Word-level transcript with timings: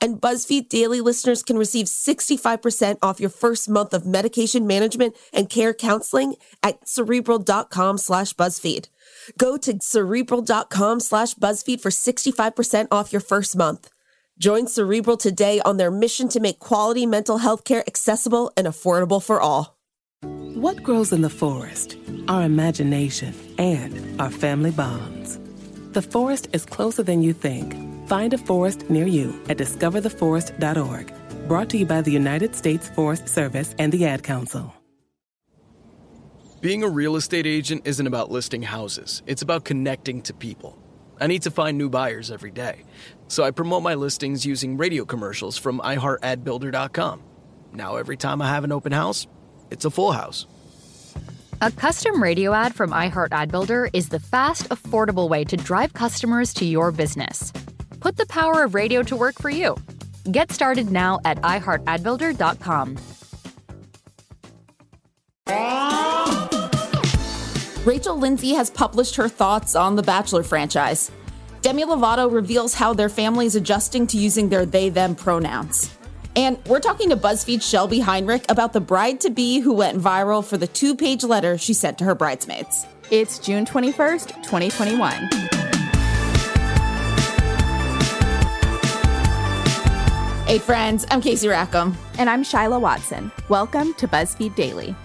And 0.00 0.20
BuzzFeed 0.20 0.68
Daily 0.68 1.00
listeners 1.00 1.42
can 1.42 1.58
receive 1.58 1.86
65% 1.86 2.98
off 3.02 3.20
your 3.20 3.30
first 3.30 3.68
month 3.68 3.92
of 3.92 4.06
medication 4.06 4.66
management 4.66 5.14
and 5.32 5.50
care 5.50 5.74
counseling 5.74 6.36
at 6.62 6.86
cerebral.com 6.88 7.98
slash 7.98 8.32
BuzzFeed. 8.34 8.88
Go 9.36 9.56
to 9.58 9.78
cerebral.com 9.80 11.00
slash 11.00 11.34
BuzzFeed 11.34 11.80
for 11.80 11.90
65% 11.90 12.88
off 12.90 13.12
your 13.12 13.20
first 13.20 13.56
month. 13.56 13.90
Join 14.40 14.68
Cerebral 14.68 15.18
today 15.18 15.60
on 15.66 15.76
their 15.76 15.90
mission 15.90 16.26
to 16.30 16.40
make 16.40 16.58
quality 16.60 17.04
mental 17.04 17.36
health 17.36 17.64
care 17.64 17.84
accessible 17.86 18.50
and 18.56 18.66
affordable 18.66 19.22
for 19.22 19.38
all. 19.38 19.76
What 20.22 20.82
grows 20.82 21.12
in 21.12 21.20
the 21.20 21.28
forest? 21.28 21.98
Our 22.26 22.44
imagination 22.44 23.34
and 23.58 24.18
our 24.18 24.30
family 24.30 24.70
bonds. 24.70 25.38
The 25.92 26.00
forest 26.00 26.48
is 26.54 26.64
closer 26.64 27.02
than 27.02 27.22
you 27.22 27.34
think 27.34 27.74
Find 28.10 28.34
a 28.34 28.38
forest 28.38 28.90
near 28.90 29.06
you 29.06 29.40
at 29.48 29.56
discovertheforest.org. 29.56 31.12
Brought 31.46 31.70
to 31.70 31.78
you 31.78 31.86
by 31.86 32.00
the 32.02 32.10
United 32.10 32.56
States 32.56 32.88
Forest 32.88 33.28
Service 33.28 33.72
and 33.78 33.92
the 33.92 34.04
Ad 34.04 34.24
Council. 34.24 34.74
Being 36.60 36.82
a 36.82 36.88
real 36.88 37.14
estate 37.14 37.46
agent 37.46 37.82
isn't 37.84 38.08
about 38.08 38.32
listing 38.32 38.62
houses, 38.62 39.22
it's 39.28 39.42
about 39.42 39.64
connecting 39.64 40.22
to 40.22 40.34
people. 40.34 40.76
I 41.20 41.28
need 41.28 41.42
to 41.42 41.52
find 41.52 41.78
new 41.78 41.88
buyers 41.88 42.32
every 42.32 42.50
day, 42.50 42.82
so 43.28 43.44
I 43.44 43.52
promote 43.52 43.84
my 43.84 43.94
listings 43.94 44.44
using 44.44 44.76
radio 44.76 45.04
commercials 45.04 45.56
from 45.56 45.78
iHeartAdBuilder.com. 45.78 47.22
Now, 47.74 47.94
every 47.94 48.16
time 48.16 48.42
I 48.42 48.48
have 48.48 48.64
an 48.64 48.72
open 48.72 48.90
house, 48.90 49.28
it's 49.70 49.84
a 49.84 49.90
full 49.90 50.10
house. 50.10 50.48
A 51.62 51.70
custom 51.70 52.20
radio 52.20 52.54
ad 52.54 52.74
from 52.74 52.90
iHeartAdBuilder 52.90 53.90
is 53.92 54.08
the 54.08 54.18
fast, 54.18 54.68
affordable 54.70 55.28
way 55.28 55.44
to 55.44 55.56
drive 55.56 55.92
customers 55.92 56.52
to 56.54 56.64
your 56.64 56.90
business. 56.90 57.52
Put 58.00 58.16
the 58.16 58.26
power 58.26 58.64
of 58.64 58.74
radio 58.74 59.02
to 59.04 59.16
work 59.16 59.36
for 59.40 59.50
you. 59.50 59.76
Get 60.30 60.52
started 60.52 60.90
now 60.90 61.20
at 61.24 61.40
iHeartAdBuilder.com. 61.42 62.98
Rachel 67.84 68.18
Lindsay 68.18 68.50
has 68.50 68.70
published 68.70 69.16
her 69.16 69.28
thoughts 69.28 69.74
on 69.74 69.96
the 69.96 70.02
Bachelor 70.02 70.42
franchise. 70.42 71.10
Demi 71.62 71.84
Lovato 71.84 72.30
reveals 72.30 72.74
how 72.74 72.92
their 72.94 73.08
family 73.08 73.46
is 73.46 73.56
adjusting 73.56 74.06
to 74.08 74.18
using 74.18 74.48
their 74.48 74.66
they 74.66 74.90
them 74.90 75.14
pronouns. 75.14 75.90
And 76.36 76.58
we're 76.66 76.80
talking 76.80 77.08
to 77.10 77.16
BuzzFeed 77.16 77.62
Shelby 77.62 78.00
Heinrich 78.00 78.44
about 78.48 78.72
the 78.72 78.80
bride 78.80 79.20
to 79.22 79.30
be 79.30 79.60
who 79.60 79.72
went 79.72 79.98
viral 79.98 80.44
for 80.44 80.56
the 80.56 80.66
two 80.66 80.94
page 80.94 81.24
letter 81.24 81.58
she 81.58 81.74
sent 81.74 81.98
to 81.98 82.04
her 82.04 82.14
bridesmaids. 82.14 82.86
It's 83.10 83.38
June 83.38 83.64
21st, 83.64 84.42
2021. 84.42 85.69
Hey, 90.50 90.58
friends, 90.58 91.06
I'm 91.12 91.20
Casey 91.20 91.46
Rackham. 91.46 91.96
And 92.18 92.28
I'm 92.28 92.42
Shyla 92.42 92.80
Watson. 92.80 93.30
Welcome 93.48 93.94
to 93.94 94.08
BuzzFeed 94.08 94.56
Daily. 94.56 94.96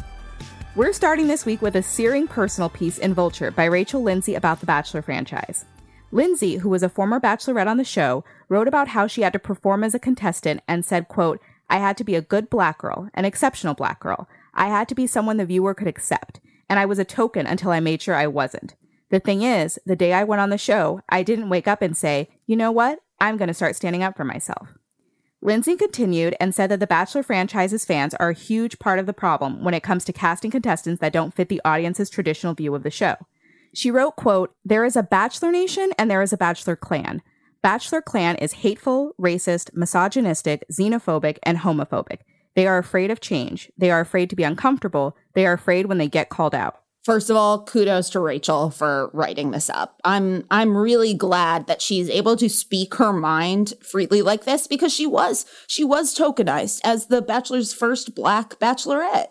We're 0.75 0.91
starting 0.91 1.27
this 1.27 1.45
week 1.45 1.61
with 1.61 1.75
a 1.75 1.83
searing 1.83 2.25
personal 2.27 2.67
piece 2.67 2.97
in 2.97 3.13
Vulture 3.13 3.51
by 3.51 3.65
Rachel 3.65 4.01
Lindsay 4.01 4.33
about 4.33 4.59
the 4.59 4.65
Bachelor 4.65 5.03
franchise. 5.03 5.65
Lindsay, 6.11 6.55
who 6.55 6.69
was 6.69 6.81
a 6.81 6.89
former 6.89 7.19
bachelorette 7.19 7.67
on 7.67 7.77
the 7.77 7.83
show, 7.83 8.25
wrote 8.49 8.67
about 8.67 8.87
how 8.87 9.05
she 9.05 9.21
had 9.21 9.33
to 9.33 9.37
perform 9.37 9.83
as 9.83 9.93
a 9.93 9.99
contestant 9.99 10.61
and 10.67 10.83
said, 10.83 11.09
quote, 11.09 11.39
I 11.69 11.77
had 11.77 11.95
to 11.97 12.03
be 12.03 12.15
a 12.15 12.21
good 12.21 12.49
black 12.49 12.79
girl, 12.79 13.11
an 13.13 13.25
exceptional 13.25 13.75
black 13.75 13.99
girl. 13.99 14.27
I 14.55 14.65
had 14.69 14.89
to 14.89 14.95
be 14.95 15.05
someone 15.05 15.37
the 15.37 15.45
viewer 15.45 15.75
could 15.75 15.87
accept, 15.87 16.39
and 16.67 16.79
I 16.79 16.87
was 16.87 16.97
a 16.97 17.05
token 17.05 17.45
until 17.45 17.69
I 17.69 17.79
made 17.79 18.01
sure 18.01 18.15
I 18.15 18.25
wasn't. 18.25 18.73
The 19.11 19.19
thing 19.19 19.43
is, 19.43 19.77
the 19.85 19.95
day 19.95 20.11
I 20.11 20.23
went 20.23 20.41
on 20.41 20.49
the 20.49 20.57
show, 20.57 21.01
I 21.07 21.21
didn't 21.21 21.49
wake 21.49 21.67
up 21.67 21.83
and 21.83 21.95
say, 21.95 22.29
you 22.47 22.55
know 22.55 22.71
what? 22.71 22.97
I'm 23.21 23.37
going 23.37 23.49
to 23.49 23.53
start 23.53 23.75
standing 23.75 24.01
up 24.01 24.17
for 24.17 24.25
myself. 24.25 24.69
Lindsay 25.45 25.75
continued 25.75 26.35
and 26.39 26.55
said 26.55 26.71
that 26.71 26.79
the 26.79 26.87
Bachelor 26.87 27.21
franchise's 27.21 27.85
fans 27.85 28.15
are 28.15 28.29
a 28.29 28.33
huge 28.33 28.79
part 28.79 28.97
of 28.97 29.05
the 29.05 29.13
problem 29.13 29.63
when 29.63 29.75
it 29.75 29.83
comes 29.83 30.03
to 30.05 30.11
casting 30.11 30.49
contestants 30.49 30.99
that 31.01 31.13
don't 31.13 31.35
fit 31.35 31.49
the 31.49 31.61
audience's 31.63 32.09
traditional 32.09 32.55
view 32.55 32.73
of 32.73 32.81
the 32.81 32.89
show. 32.89 33.15
She 33.71 33.91
wrote, 33.91 34.15
quote, 34.15 34.55
There 34.65 34.83
is 34.83 34.95
a 34.95 35.03
Bachelor 35.03 35.51
Nation 35.51 35.91
and 35.99 36.09
there 36.09 36.23
is 36.23 36.33
a 36.33 36.37
Bachelor 36.37 36.75
Clan. 36.75 37.21
Bachelor 37.61 38.01
Clan 38.01 38.37
is 38.37 38.53
hateful, 38.53 39.13
racist, 39.21 39.69
misogynistic, 39.75 40.63
xenophobic, 40.71 41.37
and 41.43 41.59
homophobic. 41.59 42.21
They 42.55 42.65
are 42.65 42.79
afraid 42.79 43.11
of 43.11 43.21
change. 43.21 43.71
They 43.77 43.91
are 43.91 43.99
afraid 43.99 44.31
to 44.31 44.35
be 44.35 44.41
uncomfortable. 44.41 45.15
They 45.35 45.45
are 45.45 45.53
afraid 45.53 45.85
when 45.85 45.99
they 45.99 46.07
get 46.07 46.29
called 46.29 46.55
out. 46.55 46.79
First 47.05 47.29
of 47.29 47.37
all, 47.37 47.63
kudos 47.63 48.09
to 48.09 48.19
Rachel 48.19 48.71
for 48.71 49.11
writing 49.13 49.51
this 49.51 49.69
up. 49.69 50.01
I'm 50.03 50.43
I'm 50.49 50.75
really 50.75 51.13
glad 51.13 51.67
that 51.67 51.79
she's 51.79 52.09
able 52.09 52.35
to 52.37 52.49
speak 52.49 52.95
her 52.95 53.13
mind 53.13 53.75
freely 53.79 54.23
like 54.23 54.45
this 54.45 54.65
because 54.65 54.91
she 54.91 55.05
was 55.05 55.45
she 55.67 55.83
was 55.83 56.17
tokenized 56.17 56.81
as 56.83 57.05
the 57.05 57.21
bachelor's 57.21 57.75
first 57.75 58.15
black 58.15 58.57
bachelorette. 58.57 59.27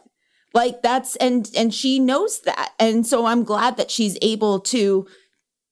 Like 0.54 0.82
that's 0.82 1.16
and 1.16 1.50
and 1.56 1.74
she 1.74 1.98
knows 1.98 2.42
that. 2.42 2.74
And 2.78 3.04
so 3.04 3.26
I'm 3.26 3.42
glad 3.42 3.76
that 3.76 3.90
she's 3.90 4.16
able 4.22 4.60
to 4.60 5.08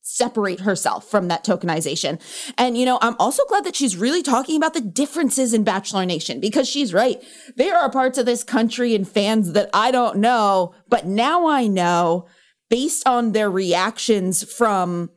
separate 0.03 0.61
herself 0.61 1.09
from 1.09 1.29
that 1.29 1.45
tokenization. 1.45 2.21
And, 2.59 2.77
you 2.77 2.85
know, 2.85 2.99
I'm 3.01 3.17
also 3.19 3.45
glad 3.47 3.65
that 3.65 3.77
she's 3.77 3.97
really 3.97 4.23
talking 4.23 4.57
about 4.57 4.75
the 4.75 4.81
differences 4.81 5.55
in 5.55 5.65
Bachelor 5.65 6.05
Nation 6.05 6.41
because 6.41 6.69
she's 6.69 6.93
right. 6.93 7.23
There 7.57 7.77
are 7.77 7.91
parts 7.91 8.19
of 8.19 8.27
this 8.27 8.45
country 8.45 8.95
and 8.95 9.09
fans 9.09 9.53
that 9.53 9.71
I 9.73 9.91
don't 9.91 10.19
know, 10.19 10.75
but 10.89 11.07
now 11.07 11.47
I 11.47 11.69
know 11.69 12.27
based 12.69 13.07
on 13.07 13.33
their 13.33 13.51
reactions 13.51 14.43
from 14.43 15.11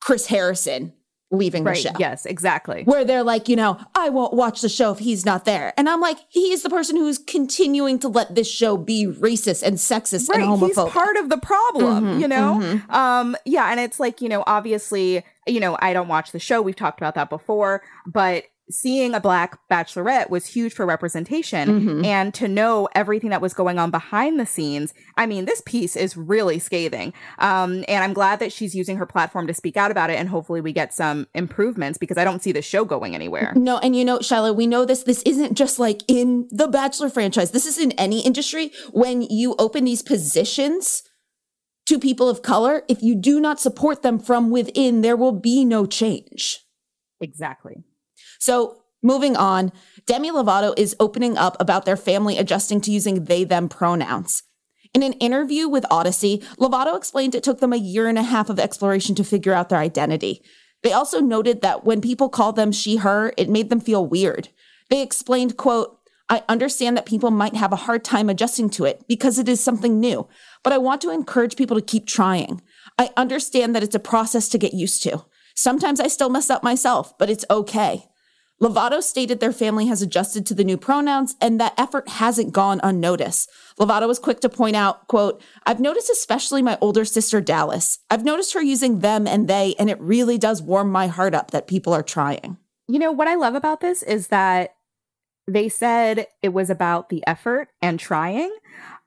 Chris 0.00 0.26
Harrison 0.26 0.94
leaving 1.30 1.64
right, 1.64 1.74
the 1.74 1.80
show. 1.80 1.90
Yes, 1.98 2.26
exactly. 2.26 2.84
Where 2.84 3.04
they're 3.04 3.22
like, 3.24 3.48
you 3.48 3.56
know, 3.56 3.78
I 3.94 4.08
won't 4.08 4.34
watch 4.34 4.60
the 4.60 4.68
show 4.68 4.92
if 4.92 4.98
he's 4.98 5.24
not 5.24 5.44
there. 5.44 5.72
And 5.76 5.88
I'm 5.88 6.00
like, 6.00 6.18
he 6.28 6.52
is 6.52 6.62
the 6.62 6.70
person 6.70 6.96
who's 6.96 7.18
continuing 7.18 7.98
to 8.00 8.08
let 8.08 8.34
this 8.34 8.48
show 8.48 8.76
be 8.76 9.06
racist 9.06 9.62
and 9.62 9.76
sexist 9.76 10.28
right, 10.28 10.40
and 10.40 10.48
homophobic. 10.48 10.84
He's 10.84 10.92
part 10.92 11.16
of 11.16 11.28
the 11.30 11.38
problem, 11.38 12.04
mm-hmm, 12.04 12.20
you 12.20 12.28
know? 12.28 12.58
Mm-hmm. 12.60 12.90
Um, 12.92 13.36
yeah, 13.44 13.70
and 13.70 13.80
it's 13.80 13.98
like, 13.98 14.20
you 14.20 14.28
know, 14.28 14.44
obviously, 14.46 15.24
you 15.46 15.60
know, 15.60 15.76
I 15.80 15.92
don't 15.92 16.08
watch 16.08 16.32
the 16.32 16.38
show. 16.38 16.62
We've 16.62 16.76
talked 16.76 17.00
about 17.00 17.14
that 17.16 17.30
before, 17.30 17.82
but 18.06 18.44
seeing 18.70 19.14
a 19.14 19.20
black 19.20 19.58
bachelorette 19.70 20.30
was 20.30 20.46
huge 20.46 20.72
for 20.72 20.86
representation 20.86 21.68
mm-hmm. 21.68 22.04
and 22.04 22.32
to 22.32 22.48
know 22.48 22.88
everything 22.94 23.30
that 23.30 23.42
was 23.42 23.52
going 23.52 23.78
on 23.78 23.90
behind 23.90 24.40
the 24.40 24.46
scenes. 24.46 24.94
I 25.16 25.26
mean 25.26 25.44
this 25.44 25.62
piece 25.66 25.96
is 25.96 26.16
really 26.16 26.58
scathing. 26.58 27.12
Um, 27.38 27.84
and 27.88 28.02
i'm 28.02 28.14
glad 28.14 28.40
that 28.40 28.52
she's 28.52 28.74
using 28.74 28.96
her 28.96 29.06
platform 29.06 29.46
to 29.46 29.54
speak 29.54 29.76
out 29.76 29.90
about 29.90 30.10
it 30.10 30.18
and 30.18 30.28
hopefully 30.28 30.60
we 30.60 30.72
get 30.72 30.94
some 30.94 31.26
improvements 31.34 31.98
because 31.98 32.16
i 32.16 32.24
don't 32.24 32.42
see 32.42 32.52
the 32.52 32.62
show 32.62 32.84
going 32.84 33.14
anywhere. 33.14 33.52
No 33.54 33.78
and 33.78 33.94
you 33.94 34.04
know 34.04 34.18
Shyla, 34.18 34.54
we 34.56 34.66
know 34.66 34.84
this 34.84 35.02
this 35.02 35.22
isn't 35.22 35.54
just 35.54 35.78
like 35.78 36.02
in 36.08 36.48
the 36.50 36.68
bachelor 36.68 37.10
franchise. 37.10 37.50
This 37.50 37.66
is 37.66 37.78
in 37.78 37.92
any 37.92 38.20
industry. 38.20 38.72
When 38.92 39.22
you 39.22 39.54
open 39.58 39.84
these 39.84 40.02
positions 40.02 41.02
to 41.86 41.98
people 41.98 42.30
of 42.30 42.40
color 42.40 42.82
if 42.88 43.02
you 43.02 43.14
do 43.14 43.40
not 43.40 43.60
support 43.60 44.00
them 44.00 44.18
from 44.18 44.50
within 44.50 45.02
there 45.02 45.16
will 45.16 45.38
be 45.38 45.66
no 45.66 45.84
change. 45.84 46.60
Exactly 47.20 47.84
so 48.44 48.82
moving 49.02 49.38
on, 49.38 49.72
Demi 50.04 50.30
Lovato 50.30 50.74
is 50.76 50.94
opening 51.00 51.38
up 51.38 51.56
about 51.58 51.86
their 51.86 51.96
family 51.96 52.36
adjusting 52.36 52.78
to 52.82 52.90
using 52.90 53.24
they 53.24 53.42
them 53.42 53.70
pronouns. 53.70 54.42
In 54.92 55.02
an 55.02 55.14
interview 55.14 55.66
with 55.66 55.86
Audacy, 55.90 56.44
Lovato 56.56 56.94
explained 56.94 57.34
it 57.34 57.42
took 57.42 57.60
them 57.60 57.72
a 57.72 57.78
year 57.78 58.06
and 58.06 58.18
a 58.18 58.22
half 58.22 58.50
of 58.50 58.58
exploration 58.60 59.14
to 59.14 59.24
figure 59.24 59.54
out 59.54 59.70
their 59.70 59.78
identity. 59.78 60.42
They 60.82 60.92
also 60.92 61.20
noted 61.20 61.62
that 61.62 61.86
when 61.86 62.02
people 62.02 62.28
called 62.28 62.56
them 62.56 62.70
she, 62.70 62.96
her, 62.96 63.32
it 63.38 63.48
made 63.48 63.70
them 63.70 63.80
feel 63.80 64.06
weird. 64.06 64.50
They 64.90 65.00
explained, 65.00 65.56
quote, 65.56 65.98
I 66.28 66.42
understand 66.46 66.98
that 66.98 67.06
people 67.06 67.30
might 67.30 67.56
have 67.56 67.72
a 67.72 67.76
hard 67.76 68.04
time 68.04 68.28
adjusting 68.28 68.68
to 68.70 68.84
it 68.84 69.04
because 69.08 69.38
it 69.38 69.48
is 69.48 69.64
something 69.64 69.98
new, 69.98 70.28
but 70.62 70.74
I 70.74 70.78
want 70.78 71.00
to 71.00 71.10
encourage 71.10 71.56
people 71.56 71.78
to 71.78 71.82
keep 71.82 72.06
trying. 72.06 72.60
I 72.98 73.08
understand 73.16 73.74
that 73.74 73.82
it's 73.82 73.94
a 73.94 73.98
process 74.00 74.50
to 74.50 74.58
get 74.58 74.74
used 74.74 75.02
to. 75.04 75.24
Sometimes 75.54 75.98
I 75.98 76.08
still 76.08 76.28
mess 76.28 76.50
up 76.50 76.62
myself, 76.62 77.16
but 77.16 77.30
it's 77.30 77.46
okay. 77.48 78.04
Lovato 78.64 79.02
stated 79.02 79.40
their 79.40 79.52
family 79.52 79.88
has 79.88 80.00
adjusted 80.00 80.46
to 80.46 80.54
the 80.54 80.64
new 80.64 80.78
pronouns 80.78 81.36
and 81.38 81.60
that 81.60 81.74
effort 81.76 82.08
hasn't 82.08 82.54
gone 82.54 82.80
unnoticed. 82.82 83.50
Lovato 83.78 84.08
was 84.08 84.18
quick 84.18 84.40
to 84.40 84.48
point 84.48 84.74
out, 84.74 85.06
quote, 85.06 85.42
I've 85.66 85.80
noticed 85.80 86.08
especially 86.08 86.62
my 86.62 86.78
older 86.80 87.04
sister 87.04 87.42
Dallas. 87.42 87.98
I've 88.08 88.24
noticed 88.24 88.54
her 88.54 88.62
using 88.62 89.00
them 89.00 89.26
and 89.26 89.48
they, 89.48 89.74
and 89.78 89.90
it 89.90 90.00
really 90.00 90.38
does 90.38 90.62
warm 90.62 90.90
my 90.90 91.08
heart 91.08 91.34
up 91.34 91.50
that 91.50 91.66
people 91.66 91.92
are 91.92 92.02
trying. 92.02 92.56
You 92.88 92.98
know, 92.98 93.12
what 93.12 93.28
I 93.28 93.34
love 93.34 93.54
about 93.54 93.82
this 93.82 94.02
is 94.02 94.28
that 94.28 94.76
they 95.46 95.68
said 95.68 96.26
it 96.42 96.54
was 96.54 96.70
about 96.70 97.10
the 97.10 97.22
effort 97.26 97.68
and 97.82 98.00
trying. 98.00 98.50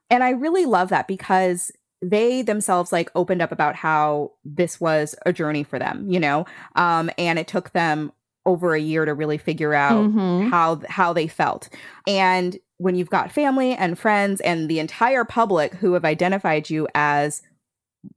And 0.08 0.22
I 0.22 0.30
really 0.30 0.66
love 0.66 0.88
that 0.90 1.08
because 1.08 1.72
they 2.00 2.42
themselves 2.42 2.92
like 2.92 3.10
opened 3.16 3.42
up 3.42 3.50
about 3.50 3.74
how 3.74 4.34
this 4.44 4.80
was 4.80 5.16
a 5.26 5.32
journey 5.32 5.64
for 5.64 5.80
them, 5.80 6.08
you 6.08 6.20
know, 6.20 6.46
um, 6.76 7.10
and 7.18 7.40
it 7.40 7.48
took 7.48 7.72
them 7.72 8.12
over 8.48 8.74
a 8.74 8.80
year 8.80 9.04
to 9.04 9.14
really 9.14 9.38
figure 9.38 9.74
out 9.74 10.04
Mhm. 10.10 10.50
how 10.50 10.80
how 10.88 11.12
they 11.12 11.28
felt. 11.28 11.68
And 12.06 12.56
when 12.78 12.94
you've 12.96 13.10
got 13.10 13.30
family 13.30 13.72
and 13.74 13.98
friends 13.98 14.40
and 14.40 14.68
the 14.68 14.78
entire 14.78 15.24
public 15.24 15.74
who 15.74 15.92
have 15.94 16.04
identified 16.04 16.70
you 16.70 16.88
as 16.94 17.42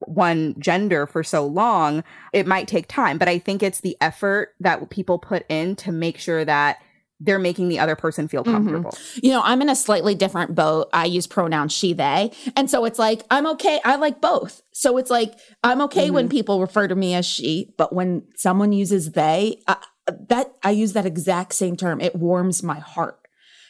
one 0.07 0.56
gender 0.60 1.07
for 1.07 1.24
so 1.24 1.45
long, 1.45 2.04
it 2.33 2.45
might 2.48 2.68
take 2.68 2.88
time. 2.88 3.18
But 3.18 3.28
I 3.28 3.39
think 3.39 3.63
it's 3.63 3.81
the 3.81 3.98
effort 4.00 4.50
that 4.60 4.89
people 4.89 5.18
put 5.19 5.44
in 5.50 5.75
to 5.78 5.92
make 5.92 6.18
sure 6.19 6.45
that 6.45 6.77
they're 7.24 7.39
making 7.39 7.68
the 7.68 7.77
other 7.80 7.95
person 7.95 8.27
feel 8.27 8.44
Mhm. 8.44 8.51
comfortable. 8.51 8.98
You 9.22 9.31
know, 9.31 9.42
I'm 9.44 9.62
in 9.62 9.69
a 9.69 9.75
slightly 9.75 10.16
different 10.16 10.56
boat. 10.56 10.89
I 10.92 11.06
use 11.06 11.27
pronouns 11.27 11.72
she, 11.72 11.94
they. 11.94 12.31
And 12.56 12.68
so 12.69 12.84
it's 12.86 12.98
like, 12.98 13.24
I'm 13.30 13.45
okay. 13.48 13.80
I 13.86 13.95
like 13.98 14.22
both. 14.22 14.62
So 14.72 14.98
it's 14.98 15.12
like, 15.12 15.34
I'm 15.63 15.81
okay 15.81 16.10
when 16.10 16.30
people 16.30 16.60
refer 16.62 16.88
to 16.88 16.95
me 16.95 17.13
as 17.13 17.25
she, 17.25 17.74
but 17.77 17.94
when 17.94 18.24
someone 18.36 18.72
uses 18.74 19.12
they, 19.12 19.62
uh, 19.68 19.75
that 20.07 20.53
I 20.63 20.71
use 20.71 20.94
that 20.94 21.06
exact 21.06 21.53
same 21.53 21.75
term. 21.75 22.01
It 22.01 22.15
warms 22.15 22.63
my 22.63 22.80
heart 22.80 23.18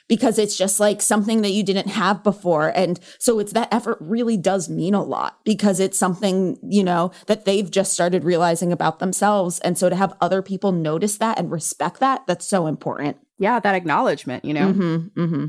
because 0.08 0.38
it's 0.38 0.58
just 0.58 0.80
like 0.80 1.02
something 1.02 1.42
that 1.42 1.52
you 1.52 1.64
didn't 1.64 1.88
have 1.88 2.22
before. 2.22 2.68
And 2.76 3.00
so 3.18 3.40
it's 3.40 3.54
that 3.54 3.74
effort 3.74 3.98
really 4.02 4.36
does 4.36 4.68
mean 4.68 4.94
a 4.94 5.02
lot 5.02 5.40
because 5.46 5.80
it's 5.80 5.98
something, 5.98 6.58
you 6.62 6.84
know, 6.84 7.12
that 7.28 7.46
they've 7.46 7.72
just 7.72 7.94
started 7.94 8.26
realizing 8.26 8.74
about 8.74 9.00
themselves. 9.00 9.60
And 9.60 9.78
so 9.78 9.90
to 9.90 9.96
have 9.96 10.14
other 10.20 10.42
people 10.42 10.74
notice 10.74 11.18
that 11.20 11.40
and 11.40 11.50
respect 11.50 12.02
that, 12.02 12.28
that's 12.28 12.46
so 12.46 12.68
important. 12.68 13.18
Yeah, 13.38 13.62
that 13.62 13.76
acknowledgement, 13.76 14.44
you 14.44 14.54
know? 14.54 14.74
Mm-hmm, 14.74 15.22
mm-hmm. 15.22 15.46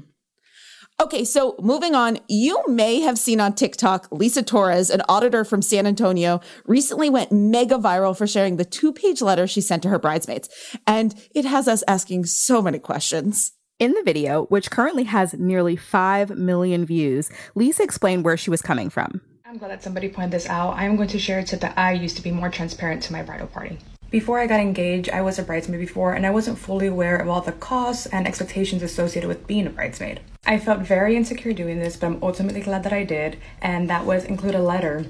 Okay, 1.00 1.24
so 1.24 1.56
moving 1.60 1.96
on, 1.96 2.18
you 2.28 2.62
may 2.68 3.00
have 3.00 3.18
seen 3.18 3.40
on 3.40 3.54
TikTok 3.54 4.06
Lisa 4.12 4.40
Torres, 4.40 4.88
an 4.88 5.02
auditor 5.08 5.44
from 5.44 5.60
San 5.60 5.84
Antonio, 5.84 6.40
recently 6.64 7.10
went 7.10 7.32
mega 7.32 7.74
viral 7.74 8.16
for 8.16 8.26
sharing 8.26 8.56
the 8.56 8.64
two 8.64 8.92
page 8.92 9.20
letter 9.20 9.48
she 9.48 9.60
sent 9.60 9.82
to 9.82 9.88
her 9.88 9.98
bridesmaids. 9.98 10.48
And 10.86 11.14
it 11.34 11.44
has 11.44 11.66
us 11.66 11.82
asking 11.88 12.26
so 12.26 12.62
many 12.62 12.78
questions. 12.78 13.52
In 13.80 13.92
the 13.92 14.02
video, 14.04 14.44
which 14.44 14.70
currently 14.70 15.02
has 15.02 15.34
nearly 15.34 15.74
5 15.74 16.30
million 16.38 16.86
views, 16.86 17.30
Lisa 17.56 17.82
explained 17.82 18.24
where 18.24 18.36
she 18.36 18.48
was 18.48 18.62
coming 18.62 18.88
from. 18.88 19.20
I'm 19.44 19.58
glad 19.58 19.72
that 19.72 19.82
somebody 19.82 20.08
pointed 20.08 20.30
this 20.30 20.48
out. 20.48 20.76
I 20.76 20.84
am 20.84 20.94
going 20.94 21.08
to 21.08 21.18
share 21.18 21.40
a 21.40 21.44
tip 21.44 21.60
that 21.60 21.76
I 21.76 21.92
used 21.92 22.16
to 22.16 22.22
be 22.22 22.30
more 22.30 22.48
transparent 22.48 23.02
to 23.02 23.12
my 23.12 23.22
bridal 23.22 23.48
party. 23.48 23.78
Before 24.10 24.38
I 24.38 24.46
got 24.46 24.60
engaged, 24.60 25.10
I 25.10 25.22
was 25.22 25.38
a 25.38 25.42
bridesmaid 25.42 25.80
before, 25.80 26.14
and 26.14 26.24
I 26.24 26.30
wasn't 26.30 26.58
fully 26.58 26.86
aware 26.86 27.16
of 27.16 27.28
all 27.28 27.40
the 27.40 27.52
costs 27.52 28.06
and 28.06 28.26
expectations 28.26 28.82
associated 28.82 29.26
with 29.26 29.46
being 29.46 29.66
a 29.66 29.70
bridesmaid. 29.70 30.20
I 30.44 30.58
felt 30.58 30.80
very 30.80 31.16
insecure 31.16 31.52
doing 31.52 31.78
this, 31.78 31.96
but 31.96 32.06
I'm 32.08 32.18
ultimately 32.22 32.60
glad 32.60 32.82
that 32.82 32.92
I 32.92 33.04
did, 33.04 33.38
and 33.60 33.88
that 33.88 34.04
was 34.04 34.24
include 34.24 34.56
a 34.56 34.62
letter 34.62 35.06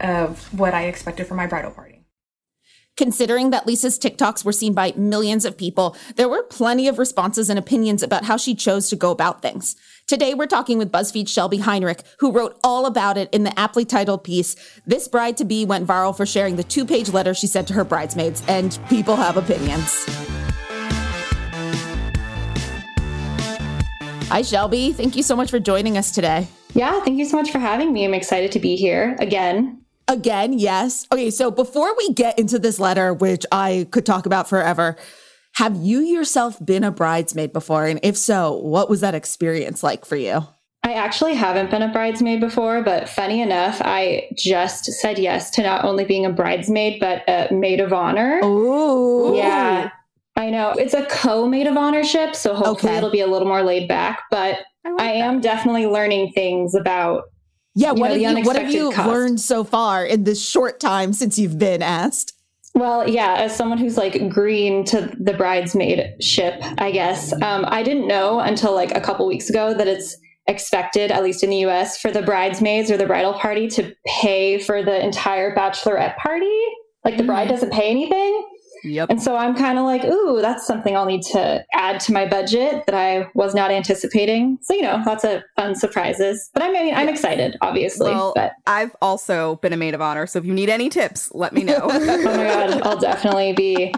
of 0.00 0.52
what 0.58 0.72
I 0.72 0.84
expected 0.84 1.26
for 1.26 1.34
my 1.34 1.46
bridal 1.46 1.70
party. 1.70 2.00
Considering 2.96 3.50
that 3.50 3.66
Lisa's 3.66 3.98
TikToks 3.98 4.44
were 4.44 4.52
seen 4.52 4.74
by 4.74 4.92
millions 4.96 5.44
of 5.44 5.56
people, 5.56 5.96
there 6.16 6.28
were 6.28 6.42
plenty 6.42 6.88
of 6.88 6.98
responses 6.98 7.48
and 7.48 7.58
opinions 7.58 8.02
about 8.02 8.24
how 8.24 8.36
she 8.36 8.54
chose 8.54 8.88
to 8.90 8.96
go 8.96 9.10
about 9.10 9.42
things. 9.42 9.76
Today, 10.06 10.34
we're 10.34 10.46
talking 10.46 10.76
with 10.76 10.90
BuzzFeed's 10.90 11.30
Shelby 11.30 11.58
Heinrich, 11.58 12.02
who 12.18 12.32
wrote 12.32 12.58
all 12.64 12.86
about 12.86 13.16
it 13.16 13.28
in 13.32 13.44
the 13.44 13.58
aptly 13.58 13.84
titled 13.84 14.24
piece, 14.24 14.56
This 14.86 15.08
Bride 15.08 15.36
to 15.36 15.44
Be 15.44 15.64
went 15.64 15.86
viral 15.86 16.16
for 16.16 16.26
sharing 16.26 16.56
the 16.56 16.64
two 16.64 16.84
page 16.84 17.10
letter 17.10 17.32
she 17.32 17.46
sent 17.46 17.68
to 17.68 17.74
her 17.74 17.84
bridesmaids, 17.84 18.42
and 18.48 18.78
people 18.88 19.16
have 19.16 19.36
opinions. 19.36 20.04
Hi, 24.30 24.42
Shelby. 24.42 24.92
Thank 24.92 25.16
you 25.16 25.24
so 25.24 25.34
much 25.34 25.50
for 25.50 25.58
joining 25.58 25.98
us 25.98 26.12
today. 26.12 26.46
Yeah, 26.74 27.00
thank 27.02 27.18
you 27.18 27.24
so 27.24 27.36
much 27.36 27.50
for 27.50 27.58
having 27.58 27.92
me. 27.92 28.04
I'm 28.04 28.14
excited 28.14 28.52
to 28.52 28.60
be 28.60 28.76
here 28.76 29.16
again. 29.18 29.84
Again, 30.06 30.56
yes. 30.56 31.04
Okay, 31.12 31.32
so 31.32 31.50
before 31.50 31.96
we 31.96 32.12
get 32.12 32.38
into 32.38 32.60
this 32.60 32.78
letter, 32.78 33.12
which 33.12 33.44
I 33.50 33.88
could 33.90 34.06
talk 34.06 34.26
about 34.26 34.48
forever, 34.48 34.94
have 35.54 35.74
you 35.74 35.98
yourself 35.98 36.64
been 36.64 36.84
a 36.84 36.92
bridesmaid 36.92 37.52
before? 37.52 37.86
And 37.86 37.98
if 38.04 38.16
so, 38.16 38.56
what 38.58 38.88
was 38.88 39.00
that 39.00 39.16
experience 39.16 39.82
like 39.82 40.04
for 40.04 40.14
you? 40.14 40.46
I 40.84 40.92
actually 40.92 41.34
haven't 41.34 41.72
been 41.72 41.82
a 41.82 41.92
bridesmaid 41.92 42.40
before, 42.40 42.82
but 42.84 43.08
funny 43.08 43.40
enough, 43.42 43.82
I 43.84 44.28
just 44.36 44.84
said 44.84 45.18
yes 45.18 45.50
to 45.50 45.62
not 45.62 45.84
only 45.84 46.04
being 46.04 46.24
a 46.24 46.32
bridesmaid, 46.32 47.00
but 47.00 47.22
a 47.28 47.52
maid 47.52 47.80
of 47.80 47.92
honor. 47.92 48.38
Oh, 48.44 49.34
Yeah, 49.34 49.90
I 50.40 50.48
know. 50.50 50.70
It's 50.72 50.94
a 50.94 51.04
co 51.06 51.46
maid 51.46 51.66
of 51.66 51.76
honorship, 51.76 52.34
so 52.34 52.54
hopefully 52.54 52.92
Okay. 52.92 52.96
it'll 52.98 53.10
be 53.10 53.20
a 53.20 53.26
little 53.26 53.46
more 53.48 53.62
laid 53.62 53.86
back, 53.88 54.22
but 54.30 54.58
like 54.84 55.00
I 55.00 55.12
am 55.12 55.40
definitely 55.40 55.86
learning 55.86 56.32
things 56.32 56.74
about 56.74 57.24
Yeah, 57.74 57.90
what 57.90 57.98
know, 57.98 58.04
have 58.04 58.34
the 58.34 58.40
you 58.40 58.46
what 58.46 58.56
have 58.56 58.72
you 58.72 58.90
cost. 58.92 59.08
learned 59.08 59.40
so 59.40 59.64
far 59.64 60.04
in 60.04 60.24
this 60.24 60.42
short 60.42 60.80
time 60.80 61.12
since 61.12 61.38
you've 61.38 61.58
been 61.58 61.82
asked? 61.82 62.32
Well, 62.74 63.06
yeah, 63.08 63.34
as 63.34 63.54
someone 63.54 63.78
who's 63.78 63.98
like 63.98 64.30
green 64.30 64.84
to 64.86 65.14
the 65.20 65.34
bridesmaid 65.34 66.22
ship, 66.22 66.54
I 66.78 66.90
guess, 66.90 67.32
um, 67.42 67.64
I 67.68 67.82
didn't 67.82 68.06
know 68.06 68.40
until 68.40 68.74
like 68.74 68.96
a 68.96 69.00
couple 69.00 69.26
weeks 69.26 69.50
ago 69.50 69.74
that 69.74 69.88
it's 69.88 70.16
expected, 70.46 71.10
at 71.10 71.22
least 71.22 71.42
in 71.44 71.50
the 71.50 71.58
US, 71.66 71.98
for 71.98 72.10
the 72.10 72.22
bridesmaids 72.22 72.90
or 72.90 72.96
the 72.96 73.06
bridal 73.06 73.34
party 73.34 73.68
to 73.68 73.92
pay 74.06 74.58
for 74.58 74.82
the 74.82 75.04
entire 75.04 75.54
bachelorette 75.54 76.16
party. 76.16 76.58
Like 77.04 77.16
the 77.18 77.24
bride 77.24 77.48
doesn't 77.48 77.72
pay 77.72 77.90
anything. 77.90 78.46
Yep. 78.84 79.10
And 79.10 79.22
so 79.22 79.36
I'm 79.36 79.54
kind 79.54 79.78
of 79.78 79.84
like, 79.84 80.04
ooh, 80.04 80.40
that's 80.40 80.66
something 80.66 80.96
I'll 80.96 81.06
need 81.06 81.22
to 81.32 81.64
add 81.72 82.00
to 82.00 82.12
my 82.12 82.26
budget 82.26 82.84
that 82.86 82.94
I 82.94 83.28
was 83.34 83.54
not 83.54 83.70
anticipating. 83.70 84.58
So, 84.62 84.74
you 84.74 84.82
know, 84.82 85.02
lots 85.06 85.24
of 85.24 85.42
fun 85.56 85.74
surprises. 85.74 86.50
But 86.54 86.62
I 86.62 86.70
mean, 86.70 86.94
I'm 86.94 87.08
excited, 87.08 87.56
obviously. 87.60 88.10
Well, 88.10 88.32
but 88.34 88.52
I've 88.66 88.94
also 89.02 89.56
been 89.56 89.72
a 89.72 89.76
maid 89.76 89.94
of 89.94 90.00
honor, 90.00 90.26
so 90.26 90.38
if 90.38 90.44
you 90.44 90.54
need 90.54 90.68
any 90.68 90.88
tips, 90.88 91.30
let 91.34 91.52
me 91.52 91.64
know. 91.64 91.80
oh 91.90 91.98
my 91.98 92.44
God, 92.44 92.82
I'll 92.82 92.98
definitely 93.00 93.52
be 93.52 93.92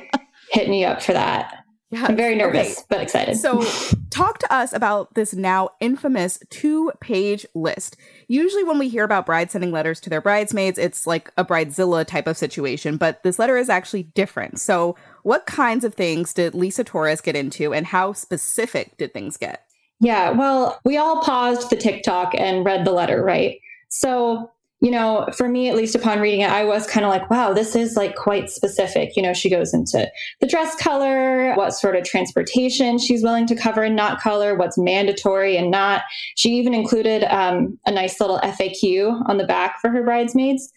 hitting 0.51 0.75
you 0.75 0.87
up 0.87 1.03
for 1.03 1.13
that. 1.13 1.62
I'm 1.95 2.17
very 2.17 2.35
nervous, 2.35 2.79
Okay. 2.79 2.87
but 2.89 3.01
excited. 3.01 3.37
So, 3.37 3.63
talk 4.11 4.39
to 4.39 4.53
us 4.53 4.73
about 4.73 5.15
this 5.15 5.35
now 5.35 5.71
infamous 5.81 6.39
two 6.51 6.91
page 7.01 7.45
list. 7.55 7.97
Usually, 8.29 8.65
when 8.65 8.79
we 8.79 8.89
hear 8.89 9.05
about 9.05 9.27
brides 9.27 9.53
sending 9.53 9.73
letters 9.73 10.01
to 10.01 10.11
their 10.11 10.21
bridesmaids, 10.21 10.79
it's 10.79 11.07
like 11.07 11.31
a 11.37 11.45
bridezilla 11.45 12.07
type 12.07 12.27
of 12.27 12.37
situation, 12.37 12.97
but 12.97 13.23
this 13.23 13.39
letter 13.39 13.57
is 13.59 13.69
actually 13.69 14.05
different. 14.05 14.59
So, 14.61 14.97
what 15.23 15.47
kinds 15.47 15.85
of 15.85 15.95
things 15.95 16.33
did 16.33 16.55
Lisa 16.55 16.83
Torres 16.85 17.21
get 17.21 17.37
into, 17.37 17.75
and 17.75 17.87
how 17.87 18.13
specific 18.13 18.97
did 18.97 19.13
things 19.13 19.37
get? 19.37 19.65
Yeah, 20.01 20.31
well, 20.31 20.81
we 20.85 20.97
all 20.97 21.23
paused 21.23 21.71
the 21.71 21.77
TikTok 21.77 22.35
and 22.37 22.65
read 22.65 22.85
the 22.85 22.93
letter, 22.93 23.23
right? 23.23 23.59
So, 23.89 24.51
you 24.83 24.91
know, 24.91 25.29
for 25.33 25.49
me, 25.49 25.69
at 25.69 25.77
least 25.77 25.95
upon 25.95 26.19
reading 26.19 26.41
it, 26.41 26.51
I 26.51 26.65
was 26.65 26.89
kind 26.89 27.07
of 27.07 27.11
like, 27.11 27.31
wow, 27.31 27.53
this 27.53 27.77
is 27.77 27.95
like 27.97 28.17
quite 28.17 28.51
specific. 28.51 29.15
You 29.15 29.23
know, 29.23 29.33
she 29.33 29.49
goes 29.49 29.73
into 29.73 30.11
the 30.41 30.47
dress 30.49 30.75
color, 30.75 31.55
what 31.55 31.71
sort 31.71 31.95
of 31.95 32.03
transportation 32.03 32.99
she's 32.99 33.23
willing 33.23 33.47
to 33.47 33.55
cover 33.55 33.85
and 33.85 33.95
not 33.95 34.21
color, 34.21 34.57
what's 34.57 34.77
mandatory 34.77 35.57
and 35.57 35.71
not. 35.71 36.03
She 36.35 36.51
even 36.55 36.75
included 36.75 37.23
um, 37.33 37.79
a 37.87 37.93
nice 37.93 38.21
little 38.21 38.41
FAQ 38.41 39.23
on 39.29 39.39
the 39.39 39.47
back 39.47 39.81
for 39.81 39.89
her 39.89 40.03
bridesmaids. 40.03 40.73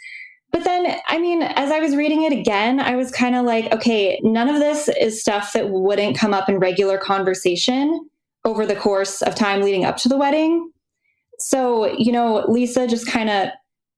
But 0.52 0.66
then, 0.66 0.98
I 1.08 1.18
mean, 1.18 1.42
as 1.42 1.72
I 1.72 1.80
was 1.80 1.96
reading 1.96 2.22
it 2.26 2.32
again, 2.32 2.80
I 2.80 2.96
was 2.96 3.10
kind 3.10 3.36
of 3.36 3.44
like, 3.44 3.74
okay, 3.74 4.20
none 4.22 4.50
of 4.50 4.60
this 4.60 4.88
is 4.88 5.20
stuff 5.20 5.54
that 5.54 5.72
wouldn't 5.72 6.16
come 6.16 6.32
up 6.32 6.48
in 6.48 6.60
regular 6.60 7.00
conversation 7.00 8.08
over 8.46 8.68
the 8.68 8.76
course 8.76 9.24
of 9.24 9.34
time 9.34 9.64
leading 9.64 9.84
up 9.84 9.98
to 9.98 10.10
the 10.10 10.16
wedding. 10.16 10.70
So, 11.40 11.92
you 11.98 12.12
know, 12.12 12.46
Lisa 12.48 12.86
just 12.88 13.08
kind 13.08 13.32
of 13.32 13.50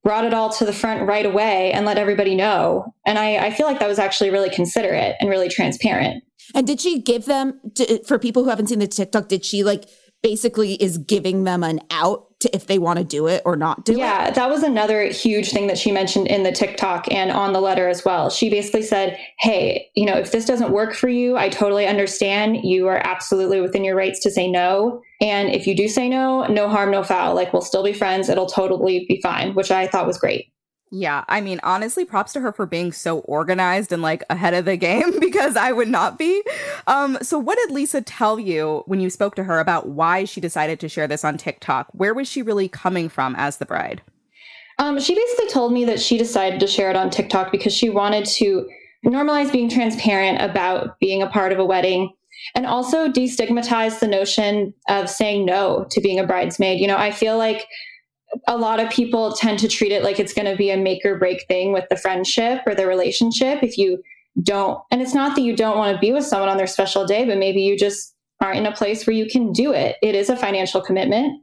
brought 0.08 0.24
it 0.24 0.34
all 0.34 0.50
to 0.50 0.64
the 0.64 0.72
front 0.72 1.06
right 1.06 1.26
away 1.26 1.74
and 1.74 1.86
let 1.86 1.98
everybody 1.98 2.34
know. 2.34 2.94
And 3.06 3.20
I, 3.20 3.48
I 3.48 3.52
feel 3.52 3.68
like 3.68 3.80
that 3.80 3.90
was 3.90 4.00
actually 4.00 4.30
really 4.30 4.50
considerate 4.50 5.18
and 5.20 5.30
really 5.30 5.50
transparent. 5.50 6.24
And 6.56 6.66
did 6.66 6.80
she 6.80 7.02
give 7.02 7.26
them 7.26 7.60
to, 7.76 8.02
for 8.06 8.18
people 8.18 8.46
who 8.46 8.50
haven't 8.50 8.68
seen 8.68 8.80
the 8.80 8.88
TikTok? 8.88 9.28
Did 9.28 9.44
she 9.44 9.66
like 9.66 9.84
basically 10.22 10.74
is 10.76 10.98
giving 10.98 11.44
them 11.44 11.64
an 11.64 11.80
out 11.92 12.26
to 12.40 12.56
if 12.56 12.68
they 12.68 12.78
want 12.78 13.00
to 13.00 13.06
do 13.06 13.28
it 13.28 13.42
or 13.46 13.56
not 13.56 13.86
do 13.86 13.94
it? 13.94 13.98
Yeah, 13.98 14.30
that 14.32 14.50
was 14.50 14.64
another 14.64 15.04
huge 15.06 15.52
thing 15.52 15.68
that 15.68 15.78
she 15.78 15.92
mentioned 15.92 16.28
in 16.28 16.44
the 16.44 16.52
TikTok 16.52 17.12
and 17.12 17.32
on 17.32 17.54
the 17.54 17.62
letter 17.62 17.88
as 17.88 18.06
well. 18.06 18.30
She 18.30 18.50
basically 18.50 18.84
said, 18.84 19.18
Hey, 19.40 19.90
you 19.96 20.06
know, 20.06 20.16
if 20.16 20.32
this 20.32 20.46
doesn't 20.46 20.72
work 20.72 20.94
for 20.94 21.10
you, 21.10 21.38
I 21.38 21.50
totally 21.50 21.88
understand. 21.88 22.58
You 22.64 22.88
are 22.88 23.02
absolutely 23.06 23.62
within 23.62 23.84
your 23.84 23.96
rights 23.96 24.20
to 24.22 24.32
say 24.32 24.50
no. 24.50 25.02
And 25.20 25.50
if 25.50 25.66
you 25.66 25.76
do 25.76 25.88
say 25.88 26.08
no, 26.10 26.46
no 26.46 26.70
harm, 26.70 26.92
no 26.92 27.04
foul. 27.04 27.34
Like 27.34 27.54
we'll 27.54 27.62
still 27.62 27.84
be 27.84 27.94
friends. 27.94 28.30
It'll 28.30 28.46
totally 28.46 29.06
be 29.08 29.20
fine, 29.22 29.56
which 29.56 29.72
I 29.72 29.88
thought 29.88 30.08
was 30.08 30.20
great. 30.20 30.52
Yeah, 30.90 31.26
I 31.28 31.42
mean, 31.42 31.60
honestly, 31.64 32.06
props 32.06 32.32
to 32.34 32.40
her 32.40 32.54
for 32.54 32.66
being 32.66 32.94
so 32.94 33.20
organized 33.20 33.92
and 33.92 34.02
like 34.02 34.24
ahead 34.30 34.54
of 34.54 34.66
the 34.66 34.78
game 34.78 35.20
because 35.20 35.58
I 35.58 35.72
would 35.72 35.90
not 35.90 36.18
be. 36.18 36.44
Um, 36.88 37.18
so 37.22 37.38
what 37.38 37.58
did 37.58 37.72
Lisa 37.72 38.02
tell 38.02 38.40
you 38.40 38.84
when 38.86 39.00
you 39.00 39.10
spoke 39.10 39.36
to 39.36 39.44
her 39.44 39.60
about 39.60 39.90
why 39.90 40.24
she 40.24 40.40
decided 40.40 40.80
to 40.80 40.90
share 40.90 41.08
this 41.08 41.26
on 41.26 41.38
TikTok? 41.38 41.88
Where 41.92 42.14
was 42.14 42.28
she 42.28 42.42
really 42.42 42.70
coming 42.70 43.10
from 43.10 43.36
as 43.36 43.58
the 43.58 43.66
bride? 43.66 44.02
Um, 44.80 45.00
she 45.00 45.16
basically 45.16 45.50
told 45.50 45.74
me 45.74 45.86
that 45.86 46.00
she 46.00 46.18
decided 46.18 46.60
to 46.60 46.68
share 46.68 46.90
it 46.90 46.96
on 46.96 47.10
TikTok 47.10 47.52
because 47.52 47.74
she 47.74 47.90
wanted 47.90 48.26
to 48.26 48.70
normalize 49.06 49.52
being 49.52 49.70
transparent 49.70 50.42
about 50.42 51.00
being 51.00 51.22
a 51.22 51.28
part 51.28 51.52
of 51.52 51.60
a 51.60 51.66
wedding 51.66 52.14
and 52.56 52.66
also 52.66 53.08
destigmatize 53.08 54.00
the 54.00 54.08
notion 54.08 54.74
of 54.88 55.10
saying 55.10 55.46
no 55.46 55.86
to 55.90 56.00
being 56.00 56.20
a 56.20 56.28
bridesmaid. 56.28 56.80
You 56.80 56.88
know, 56.88 56.98
I 56.98 57.12
feel 57.12 57.38
like 57.38 57.66
a 58.48 58.58
lot 58.58 58.80
of 58.80 58.90
people 58.90 59.34
tend 59.34 59.60
to 59.60 59.68
treat 59.68 59.92
it 59.92 60.04
like 60.04 60.20
it's 60.20 60.34
going 60.34 60.50
to 60.50 60.56
be 60.56 60.70
a 60.70 60.78
make 60.78 61.06
or 61.06 61.18
break 61.18 61.46
thing 61.48 61.74
with 61.74 61.86
the 61.90 61.96
friendship 61.96 62.62
or 62.66 62.76
the 62.76 62.88
relationship. 62.88 63.64
If 63.64 63.78
you 63.78 64.02
don't, 64.44 64.82
and 64.92 65.02
it's 65.02 65.14
not 65.14 65.36
that 65.36 65.42
you 65.42 65.56
don't 65.56 65.78
want 65.78 65.96
to 65.96 66.00
be 66.00 66.12
with 66.12 66.26
someone 66.26 66.50
on 66.50 66.58
their 66.58 66.68
special 66.68 67.06
day, 67.06 67.26
but 67.26 67.38
maybe 67.38 67.62
you 67.62 67.78
just 67.78 68.16
aren't 68.42 68.58
in 68.58 68.66
a 68.66 68.72
place 68.72 69.08
where 69.08 69.16
you 69.16 69.28
can 69.28 69.52
do 69.52 69.74
it. 69.74 69.96
It 70.02 70.16
is 70.16 70.30
a 70.30 70.38
financial 70.38 70.82
commitment. 70.82 71.42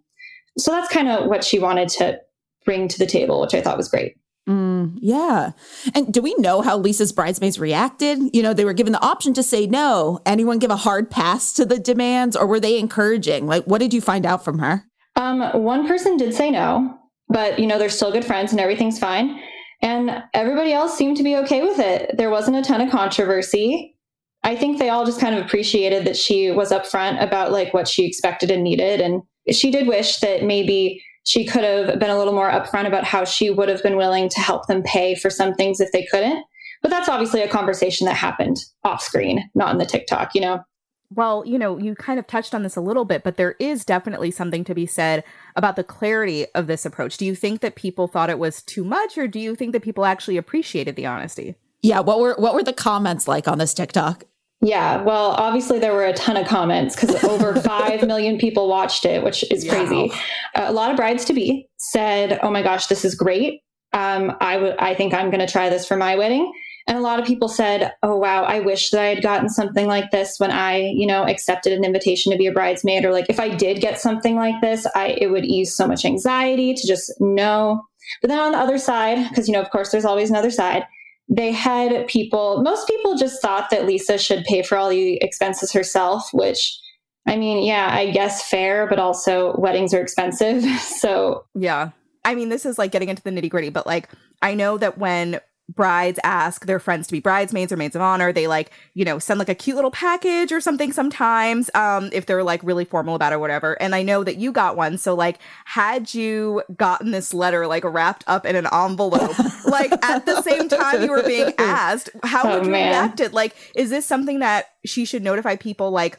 So 0.59 0.71
that's 0.71 0.93
kind 0.93 1.09
of 1.09 1.29
what 1.29 1.43
she 1.43 1.59
wanted 1.59 1.89
to 1.91 2.21
bring 2.65 2.89
to 2.89 2.99
the 2.99 3.07
table, 3.07 3.41
which 3.41 3.55
I 3.55 3.61
thought 3.61 3.77
was 3.77 3.89
great. 3.89 4.17
Mm, 4.49 4.99
yeah. 5.01 5.53
And 5.95 6.13
do 6.13 6.21
we 6.21 6.35
know 6.39 6.61
how 6.61 6.77
Lisa's 6.77 7.13
bridesmaids 7.13 7.59
reacted? 7.59 8.19
You 8.35 8.43
know, 8.43 8.53
they 8.53 8.65
were 8.65 8.75
given 8.75 8.93
the 8.93 9.03
option 9.03 9.33
to 9.35 9.43
say 9.43 9.67
no. 9.67 10.21
Anyone 10.27 10.59
give 10.59 10.71
a 10.71 10.77
hard 10.77 11.11
pass 11.11 11.53
to 11.55 11.65
the 11.65 11.79
demands 11.79 12.37
or 12.37 12.47
were 12.47 12.61
they 12.61 12.79
encouraging? 12.79 13.47
Like, 13.47 13.65
what 13.65 13.81
did 13.81 13.95
you 13.95 14.01
find 14.01 14.27
out 14.27 14.45
from 14.45 14.59
her? 14.59 14.85
Um, 15.17 15.41
one 15.63 15.87
person 15.87 16.17
did 16.17 16.35
say 16.35 16.51
no, 16.51 16.99
but 17.29 17.59
you 17.59 17.67
know, 17.67 17.79
they're 17.79 17.89
still 17.89 18.13
good 18.13 18.25
friends 18.25 18.53
and 18.53 18.61
everything's 18.61 18.99
fine. 18.99 19.41
And 19.83 20.23
everybody 20.33 20.73
else 20.73 20.97
seemed 20.97 21.17
to 21.19 21.23
be 21.23 21.37
okay 21.37 21.63
with 21.63 21.79
it. 21.79 22.17
There 22.17 22.31
wasn't 22.31 22.57
a 22.57 22.63
ton 22.63 22.81
of 22.81 22.91
controversy. 22.91 23.97
I 24.43 24.57
think 24.57 24.79
they 24.79 24.91
all 24.91 25.07
just 25.07 25.21
kind 25.21 25.35
of 25.35 25.45
appreciated 25.45 26.07
that 26.07 26.17
she 26.17 26.51
was 26.51 26.71
upfront 26.71 27.23
about 27.23 27.53
like 27.53 27.73
what 27.75 27.89
she 27.89 28.07
expected 28.07 28.51
and 28.51 28.63
needed. 28.63 29.01
And 29.01 29.23
she 29.51 29.71
did 29.71 29.87
wish 29.87 30.19
that 30.19 30.43
maybe 30.43 31.03
she 31.25 31.47
could 31.47 31.65
have 31.65 31.99
been 31.99 32.11
a 32.11 32.19
little 32.19 32.35
more 32.35 32.51
upfront 32.51 32.87
about 32.87 33.05
how 33.05 33.25
she 33.25 33.51
would 33.51 33.69
have 33.69 33.83
been 33.83 33.97
willing 33.97 34.29
to 34.29 34.41
help 34.41 34.67
them 34.67 34.83
pay 34.83 35.15
for 35.15 35.31
some 35.31 35.55
things 35.55 35.81
if 35.81 35.91
they 35.93 36.07
couldn't. 36.11 36.45
But 36.83 36.91
that's 36.91 37.09
obviously 37.09 37.41
a 37.41 37.49
conversation 37.49 38.07
that 38.07 38.17
happened 38.17 38.59
off 38.85 39.03
screen, 39.03 39.49
not 39.55 39.73
in 39.73 39.79
the 39.79 39.87
TikTok, 39.87 40.35
you 40.35 40.43
know? 40.43 40.63
Well, 41.11 41.45
you 41.47 41.59
know, 41.59 41.79
you 41.79 41.95
kind 41.95 42.19
of 42.19 42.27
touched 42.27 42.55
on 42.55 42.63
this 42.63 42.77
a 42.77 42.81
little 42.81 43.05
bit, 43.05 43.23
but 43.23 43.37
there 43.37 43.55
is 43.59 43.85
definitely 43.85 44.31
something 44.31 44.65
to 44.65 44.75
be 44.75 44.87
said 44.87 45.23
about 45.55 45.77
the 45.77 45.85
clarity 45.85 46.47
of 46.55 46.67
this 46.67 46.85
approach. 46.85 47.17
Do 47.17 47.25
you 47.25 47.35
think 47.35 47.61
that 47.61 47.77
people 47.77 48.09
thought 48.09 48.31
it 48.31 48.39
was 48.39 48.63
too 48.63 48.85
much 48.85 49.17
or 49.17 49.29
do 49.29 49.39
you 49.39 49.55
think 49.55 49.73
that 49.73 49.83
people 49.83 50.05
actually 50.05 50.37
appreciated 50.37 50.97
the 50.97 51.07
honesty? 51.07 51.55
Yeah, 51.83 52.01
what 52.01 52.19
were 52.19 52.35
what 52.39 52.55
were 52.55 52.63
the 52.63 52.73
comments 52.73 53.29
like 53.29 53.47
on 53.47 53.59
this 53.59 53.75
TikTok? 53.75 54.25
Yeah, 54.63 55.03
well, 55.03 55.33
obviously 55.33 55.79
there 55.79 55.93
were 55.93 56.07
a 56.07 56.15
ton 56.15 56.39
of 56.39 56.47
comments 56.47 56.97
because 56.97 57.23
over 57.25 57.55
5 57.61 58.07
million 58.07 58.39
people 58.39 58.67
watched 58.67 59.05
it, 59.05 59.23
which 59.23 59.45
is 59.53 59.69
crazy. 59.69 60.11
Wow. 60.57 60.71
A 60.71 60.73
lot 60.73 60.91
of 60.91 60.97
brides 60.97 61.27
to 61.27 61.35
be 61.35 61.69
said, 61.77 62.39
"Oh 62.43 62.51
my 62.51 62.63
gosh, 62.63 62.87
this 62.87 63.05
is 63.05 63.15
great. 63.15 63.61
Um, 63.93 64.35
I 64.41 64.57
would 64.57 64.77
I 64.79 64.95
think 64.95 65.13
I'm 65.13 65.31
going 65.31 65.47
to 65.47 65.53
try 65.53 65.69
this 65.69 65.87
for 65.87 65.97
my 65.97 66.17
wedding." 66.17 66.51
And 66.87 66.99
a 66.99 67.01
lot 67.01 67.19
of 67.19 67.27
people 67.27 67.49
said, 67.49 67.93
"Oh 68.03 68.17
wow, 68.17 68.45
I 68.45 68.61
wish 68.61 68.91
that 68.91 69.01
I 69.01 69.07
had 69.07 69.23
gotten 69.23 69.49
something 69.49 69.87
like 69.87 70.11
this 70.11 70.39
when 70.39 70.51
I, 70.51 70.79
you 70.79 71.07
know, 71.07 71.25
accepted 71.25 71.73
an 71.73 71.85
invitation 71.85 72.31
to 72.33 72.39
be 72.39 72.47
a 72.47 72.53
bridesmaid 72.53 73.05
or 73.05 73.13
like 73.13 73.27
if 73.29 73.41
I 73.41 73.49
did 73.49 73.81
get 73.81 74.01
something 74.01 74.37
like 74.37 74.61
this, 74.61 74.87
I 74.95 75.17
it 75.21 75.31
would 75.31 75.45
ease 75.45 75.75
so 75.75 75.87
much 75.87 76.05
anxiety 76.05 76.75
to 76.75 76.87
just 76.87 77.13
know." 77.21 77.83
But 78.21 78.29
then 78.29 78.39
on 78.39 78.53
the 78.53 78.59
other 78.59 78.79
side, 78.79 79.29
because 79.29 79.49
you 79.49 79.55
know, 79.55 79.63
of 79.63 79.71
course 79.71 79.91
there's 79.91 80.05
always 80.05 80.29
another 80.29 80.51
side, 80.51 80.85
they 81.29 81.53
had 81.53 82.07
people 82.07 82.63
most 82.63 82.87
people 82.87 83.17
just 83.17 83.41
thought 83.41 83.71
that 83.71 83.87
Lisa 83.87 84.19
should 84.19 84.45
pay 84.45 84.63
for 84.63 84.77
all 84.77 84.91
the 84.91 85.17
expenses 85.23 85.73
herself, 85.73 86.29
which 86.33 86.79
I 87.27 87.37
mean, 87.37 87.65
yeah, 87.65 87.89
I 87.91 88.11
guess 88.11 88.49
fair, 88.49 88.87
but 88.87 88.99
also 88.99 89.57
weddings 89.57 89.95
are 89.95 90.01
expensive. 90.01 90.65
So, 91.05 91.45
yeah. 91.55 91.91
I 92.25 92.35
mean, 92.35 92.49
this 92.49 92.65
is 92.65 92.79
like 92.79 92.91
getting 92.91 93.09
into 93.09 93.23
the 93.23 93.31
nitty 93.31 93.51
gritty, 93.51 93.69
but 93.69 93.87
like, 93.87 94.09
I 94.41 94.55
know 94.55 94.79
that 94.79 94.97
when 94.97 95.41
brides 95.69 96.19
ask 96.25 96.67
their 96.67 96.79
friends 96.79 97.07
to 97.07 97.13
be 97.13 97.21
bridesmaids 97.21 97.73
or 97.73 97.77
maids 97.77 97.97
of 97.97 98.03
honor. 98.03 98.33
They 98.33 98.47
like 98.47 98.71
you 98.95 99.05
know 99.05 99.19
send 99.19 99.39
like 99.39 99.49
a 99.49 99.55
cute 99.55 99.77
little 99.77 99.91
package 99.91 100.53
or 100.53 100.61
something 100.61 100.93
sometimes 100.93 101.71
um 101.75 102.11
if 102.13 102.27
they're 102.27 102.43
like 102.43 102.63
really 102.63 102.85
formal 102.85 103.15
about 103.15 103.33
it 103.33 103.37
or 103.37 103.39
whatever. 103.39 103.81
And 103.81 103.95
i 103.95 104.03
know 104.03 104.25
that 104.25 104.37
you 104.37 104.53
got 104.53 104.77
one. 104.77 104.99
So 104.99 105.15
like 105.15 105.39
had 105.65 106.15
you 106.15 106.63
gotten 106.77 107.11
this 107.13 107.33
letter 107.33 107.67
like 107.67 107.85
wrapped 107.85 108.25
up 108.27 108.45
in 108.45 108.57
an 108.57 108.67
envelope 108.73 109.39
like 109.67 109.93
at 110.05 110.27
the 110.27 110.43
same 110.43 110.69
time 110.69 111.03
you 111.03 111.11
were 111.11 111.23
being 111.23 111.53
asked 111.59 112.11
how 112.23 112.43
oh, 112.45 112.57
would 112.57 112.67
you 112.67 112.73
man. 112.73 112.91
react 112.91 113.21
it? 113.21 113.33
Like 113.33 113.57
is 113.75 113.91
this 113.91 114.07
something 114.07 114.41
that 114.41 114.73
she 114.85 115.05
should 115.05 115.23
notify 115.23 115.57
people? 115.57 115.91
Like 115.91 116.19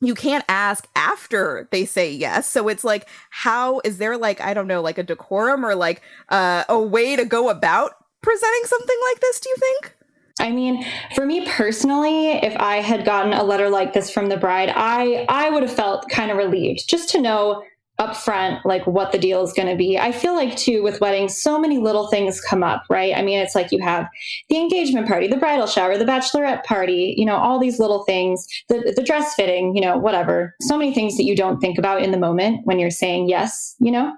you 0.00 0.14
can't 0.14 0.44
ask 0.48 0.88
after 0.96 1.68
they 1.70 1.84
say 1.84 2.10
yes. 2.10 2.48
So 2.48 2.68
it's 2.68 2.84
like, 2.84 3.06
how 3.28 3.80
is 3.84 3.98
there 3.98 4.16
like, 4.16 4.40
I 4.40 4.54
don't 4.54 4.66
know, 4.66 4.80
like 4.80 4.96
a 4.96 5.02
decorum 5.02 5.64
or 5.64 5.74
like 5.74 6.00
uh, 6.30 6.64
a 6.68 6.80
way 6.80 7.16
to 7.16 7.24
go 7.24 7.50
about 7.50 7.92
presenting 8.22 8.64
something 8.64 8.98
like 9.10 9.20
this, 9.20 9.40
do 9.40 9.48
you 9.48 9.56
think? 9.56 9.96
I 10.40 10.50
mean, 10.50 10.84
for 11.14 11.26
me 11.26 11.46
personally, 11.46 12.30
if 12.30 12.56
I 12.56 12.76
had 12.76 13.04
gotten 13.04 13.32
a 13.32 13.42
letter 13.42 13.68
like 13.68 13.92
this 13.92 14.10
from 14.10 14.28
the 14.28 14.36
bride, 14.36 14.72
I 14.74 15.26
I 15.28 15.50
would 15.50 15.62
have 15.62 15.72
felt 15.72 16.08
kind 16.08 16.30
of 16.30 16.38
relieved 16.38 16.88
just 16.88 17.10
to 17.10 17.20
know 17.20 17.62
upfront 18.00 18.64
like 18.64 18.86
what 18.86 19.12
the 19.12 19.18
deal 19.18 19.42
is 19.42 19.52
going 19.52 19.68
to 19.68 19.76
be. 19.76 19.98
I 19.98 20.10
feel 20.10 20.34
like 20.34 20.56
too 20.56 20.82
with 20.82 21.02
weddings, 21.02 21.36
so 21.36 21.58
many 21.58 21.76
little 21.76 22.08
things 22.08 22.40
come 22.40 22.62
up, 22.62 22.82
right? 22.88 23.14
I 23.14 23.20
mean, 23.20 23.38
it's 23.38 23.54
like 23.54 23.70
you 23.70 23.78
have 23.82 24.08
the 24.48 24.56
engagement 24.56 25.06
party, 25.06 25.28
the 25.28 25.36
bridal 25.36 25.66
shower, 25.66 25.98
the 25.98 26.06
bachelorette 26.06 26.64
party, 26.64 27.14
you 27.18 27.26
know, 27.26 27.36
all 27.36 27.58
these 27.58 27.78
little 27.78 28.04
things, 28.04 28.46
the 28.68 28.94
the 28.96 29.02
dress 29.02 29.34
fitting, 29.34 29.76
you 29.76 29.82
know, 29.82 29.98
whatever. 29.98 30.54
So 30.62 30.78
many 30.78 30.94
things 30.94 31.18
that 31.18 31.24
you 31.24 31.36
don't 31.36 31.60
think 31.60 31.76
about 31.76 32.02
in 32.02 32.10
the 32.10 32.18
moment 32.18 32.62
when 32.64 32.78
you're 32.78 32.90
saying 32.90 33.28
yes, 33.28 33.76
you 33.78 33.92
know. 33.92 34.14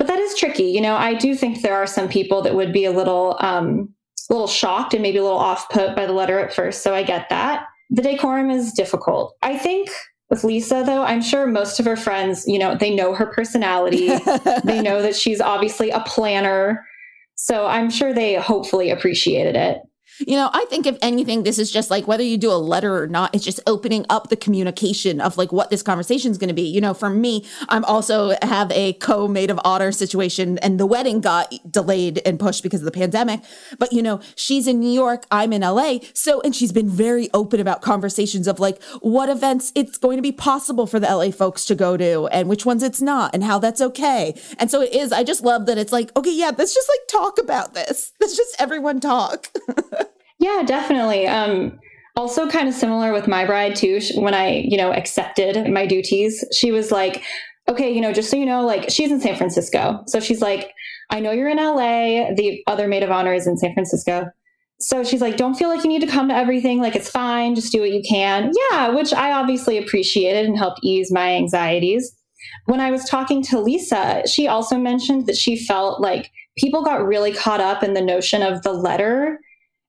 But 0.00 0.06
that 0.06 0.18
is 0.18 0.34
tricky. 0.34 0.64
You 0.64 0.80
know, 0.80 0.96
I 0.96 1.12
do 1.12 1.34
think 1.34 1.60
there 1.60 1.74
are 1.74 1.86
some 1.86 2.08
people 2.08 2.40
that 2.40 2.54
would 2.54 2.72
be 2.72 2.86
a 2.86 2.90
little, 2.90 3.36
um, 3.40 3.92
a 4.30 4.32
little 4.32 4.48
shocked 4.48 4.94
and 4.94 5.02
maybe 5.02 5.18
a 5.18 5.22
little 5.22 5.38
off 5.38 5.68
put 5.68 5.94
by 5.94 6.06
the 6.06 6.14
letter 6.14 6.38
at 6.38 6.54
first. 6.54 6.82
So 6.82 6.94
I 6.94 7.02
get 7.02 7.28
that. 7.28 7.66
The 7.90 8.00
decorum 8.00 8.48
is 8.48 8.72
difficult. 8.72 9.36
I 9.42 9.58
think 9.58 9.90
with 10.30 10.42
Lisa, 10.42 10.84
though, 10.86 11.02
I'm 11.02 11.20
sure 11.20 11.46
most 11.46 11.80
of 11.80 11.84
her 11.84 11.98
friends, 11.98 12.46
you 12.46 12.58
know, 12.58 12.74
they 12.74 12.94
know 12.94 13.14
her 13.14 13.26
personality. 13.26 14.06
they 14.64 14.80
know 14.80 15.02
that 15.02 15.16
she's 15.16 15.38
obviously 15.38 15.90
a 15.90 16.00
planner. 16.00 16.82
So 17.34 17.66
I'm 17.66 17.90
sure 17.90 18.14
they 18.14 18.36
hopefully 18.36 18.88
appreciated 18.88 19.54
it. 19.54 19.82
You 20.26 20.36
know, 20.36 20.50
I 20.52 20.66
think 20.68 20.86
if 20.86 20.98
anything, 21.00 21.42
this 21.42 21.58
is 21.58 21.70
just 21.70 21.90
like 21.90 22.06
whether 22.06 22.22
you 22.22 22.36
do 22.36 22.50
a 22.50 22.54
letter 22.54 23.02
or 23.02 23.06
not, 23.06 23.34
it's 23.34 23.44
just 23.44 23.60
opening 23.66 24.04
up 24.10 24.28
the 24.28 24.36
communication 24.36 25.20
of 25.20 25.38
like 25.38 25.52
what 25.52 25.70
this 25.70 25.82
conversation 25.82 26.30
is 26.30 26.38
going 26.38 26.48
to 26.48 26.54
be. 26.54 26.62
You 26.62 26.80
know, 26.80 26.94
for 26.94 27.08
me, 27.08 27.46
I'm 27.68 27.84
also 27.86 28.36
have 28.42 28.70
a 28.72 28.92
co 28.94 29.28
maid 29.28 29.50
of 29.50 29.58
honor 29.64 29.92
situation 29.92 30.58
and 30.58 30.78
the 30.78 30.86
wedding 30.86 31.20
got 31.20 31.52
delayed 31.70 32.20
and 32.26 32.38
pushed 32.38 32.62
because 32.62 32.80
of 32.80 32.84
the 32.84 32.92
pandemic. 32.92 33.40
But, 33.78 33.92
you 33.92 34.02
know, 34.02 34.20
she's 34.36 34.66
in 34.66 34.80
New 34.80 34.92
York, 34.92 35.24
I'm 35.30 35.52
in 35.52 35.62
LA. 35.62 35.98
So, 36.12 36.40
and 36.42 36.54
she's 36.54 36.72
been 36.72 36.88
very 36.88 37.28
open 37.32 37.60
about 37.60 37.82
conversations 37.82 38.46
of 38.46 38.60
like 38.60 38.82
what 39.00 39.28
events 39.28 39.72
it's 39.74 39.96
going 39.98 40.16
to 40.18 40.22
be 40.22 40.32
possible 40.32 40.86
for 40.86 41.00
the 41.00 41.06
LA 41.06 41.30
folks 41.30 41.64
to 41.66 41.74
go 41.74 41.96
to 41.96 42.26
and 42.26 42.48
which 42.48 42.66
ones 42.66 42.82
it's 42.82 43.00
not 43.00 43.34
and 43.34 43.42
how 43.44 43.58
that's 43.58 43.80
okay. 43.80 44.34
And 44.58 44.70
so 44.70 44.82
it 44.82 44.92
is, 44.92 45.12
I 45.12 45.24
just 45.24 45.42
love 45.42 45.66
that 45.66 45.78
it's 45.78 45.92
like, 45.92 46.14
okay, 46.16 46.34
yeah, 46.34 46.50
let's 46.56 46.74
just 46.74 46.88
like 46.88 47.08
talk 47.08 47.38
about 47.38 47.74
this. 47.74 48.12
Let's 48.20 48.36
just 48.36 48.54
everyone 48.58 49.00
talk. 49.00 49.48
Yeah, 50.40 50.62
definitely. 50.64 51.26
Um, 51.26 51.78
also 52.16 52.48
kind 52.48 52.68
of 52.68 52.74
similar 52.74 53.12
with 53.12 53.28
my 53.28 53.44
bride 53.44 53.76
too. 53.76 54.00
When 54.16 54.34
I, 54.34 54.64
you 54.66 54.76
know, 54.76 54.92
accepted 54.92 55.70
my 55.70 55.86
duties, 55.86 56.44
she 56.52 56.72
was 56.72 56.90
like, 56.90 57.22
okay, 57.68 57.92
you 57.92 58.00
know, 58.00 58.12
just 58.12 58.30
so 58.30 58.36
you 58.36 58.46
know, 58.46 58.64
like 58.64 58.90
she's 58.90 59.12
in 59.12 59.20
San 59.20 59.36
Francisco. 59.36 60.02
So 60.06 60.18
she's 60.18 60.40
like, 60.40 60.72
I 61.10 61.20
know 61.20 61.30
you're 61.30 61.48
in 61.48 61.58
LA. 61.58 62.34
The 62.34 62.62
other 62.66 62.88
maid 62.88 63.02
of 63.02 63.10
honor 63.10 63.34
is 63.34 63.46
in 63.46 63.58
San 63.58 63.74
Francisco. 63.74 64.26
So 64.80 65.04
she's 65.04 65.20
like, 65.20 65.36
don't 65.36 65.54
feel 65.54 65.68
like 65.68 65.84
you 65.84 65.90
need 65.90 66.00
to 66.00 66.06
come 66.06 66.28
to 66.28 66.34
everything. 66.34 66.80
Like, 66.80 66.96
it's 66.96 67.10
fine. 67.10 67.54
Just 67.54 67.70
do 67.70 67.80
what 67.80 67.92
you 67.92 68.02
can. 68.08 68.50
Yeah, 68.70 68.88
which 68.88 69.12
I 69.12 69.32
obviously 69.32 69.76
appreciated 69.76 70.46
and 70.46 70.56
helped 70.56 70.80
ease 70.82 71.12
my 71.12 71.34
anxieties. 71.34 72.16
When 72.64 72.80
I 72.80 72.90
was 72.90 73.04
talking 73.04 73.42
to 73.44 73.60
Lisa, 73.60 74.22
she 74.26 74.48
also 74.48 74.78
mentioned 74.78 75.26
that 75.26 75.36
she 75.36 75.56
felt 75.56 76.00
like 76.00 76.30
people 76.56 76.82
got 76.82 77.04
really 77.04 77.32
caught 77.32 77.60
up 77.60 77.82
in 77.82 77.92
the 77.92 78.00
notion 78.00 78.42
of 78.42 78.62
the 78.62 78.72
letter 78.72 79.38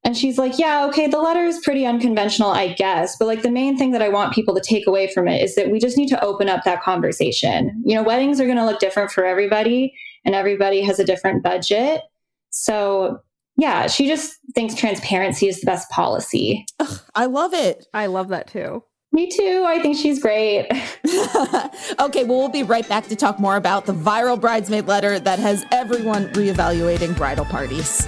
and 0.03 0.17
she's 0.17 0.37
like, 0.37 0.57
yeah, 0.57 0.85
okay, 0.87 1.07
the 1.07 1.19
letter 1.19 1.45
is 1.45 1.59
pretty 1.59 1.85
unconventional, 1.85 2.49
I 2.49 2.73
guess. 2.73 3.15
But 3.17 3.27
like 3.27 3.43
the 3.43 3.51
main 3.51 3.77
thing 3.77 3.91
that 3.91 4.01
I 4.01 4.09
want 4.09 4.33
people 4.33 4.55
to 4.55 4.61
take 4.61 4.87
away 4.87 5.11
from 5.13 5.27
it 5.27 5.43
is 5.43 5.55
that 5.55 5.69
we 5.69 5.79
just 5.79 5.97
need 5.97 6.09
to 6.09 6.23
open 6.23 6.49
up 6.49 6.63
that 6.63 6.81
conversation. 6.81 7.81
You 7.85 7.95
know, 7.95 8.03
weddings 8.03 8.41
are 8.41 8.45
going 8.45 8.57
to 8.57 8.65
look 8.65 8.79
different 8.79 9.11
for 9.11 9.25
everybody, 9.25 9.93
and 10.25 10.33
everybody 10.33 10.81
has 10.81 10.99
a 10.99 11.05
different 11.05 11.43
budget. 11.43 12.01
So, 12.49 13.19
yeah, 13.57 13.87
she 13.87 14.07
just 14.07 14.37
thinks 14.55 14.73
transparency 14.73 15.47
is 15.47 15.61
the 15.61 15.65
best 15.67 15.89
policy. 15.91 16.65
Ugh, 16.79 16.99
I 17.13 17.25
love 17.27 17.53
it. 17.53 17.85
I 17.93 18.07
love 18.07 18.29
that 18.29 18.47
too. 18.47 18.83
Me 19.13 19.29
too. 19.29 19.65
I 19.67 19.79
think 19.79 19.97
she's 19.97 20.21
great. 20.21 20.67
okay, 21.99 22.23
well, 22.23 22.39
we'll 22.39 22.49
be 22.49 22.63
right 22.63 22.87
back 22.87 23.07
to 23.07 23.15
talk 23.15 23.39
more 23.39 23.57
about 23.57 23.85
the 23.85 23.93
viral 23.93 24.39
bridesmaid 24.39 24.87
letter 24.87 25.19
that 25.19 25.37
has 25.37 25.65
everyone 25.71 26.29
reevaluating 26.29 27.15
bridal 27.17 27.45
parties. 27.45 28.07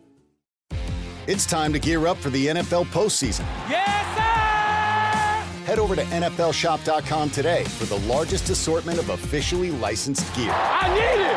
It's 1.27 1.45
time 1.45 1.71
to 1.73 1.79
gear 1.79 2.07
up 2.07 2.17
for 2.17 2.31
the 2.31 2.47
NFL 2.47 2.85
postseason. 2.85 3.45
Yes, 3.69 4.05
sir! 4.15 5.65
Head 5.65 5.77
over 5.77 5.95
to 5.95 6.03
NFLShop.com 6.03 7.29
today 7.29 7.63
for 7.63 7.85
the 7.85 7.99
largest 8.07 8.49
assortment 8.49 8.97
of 8.97 9.09
officially 9.09 9.69
licensed 9.69 10.33
gear. 10.35 10.51
I 10.51 10.89
need 10.89 11.21
it! 11.21 11.31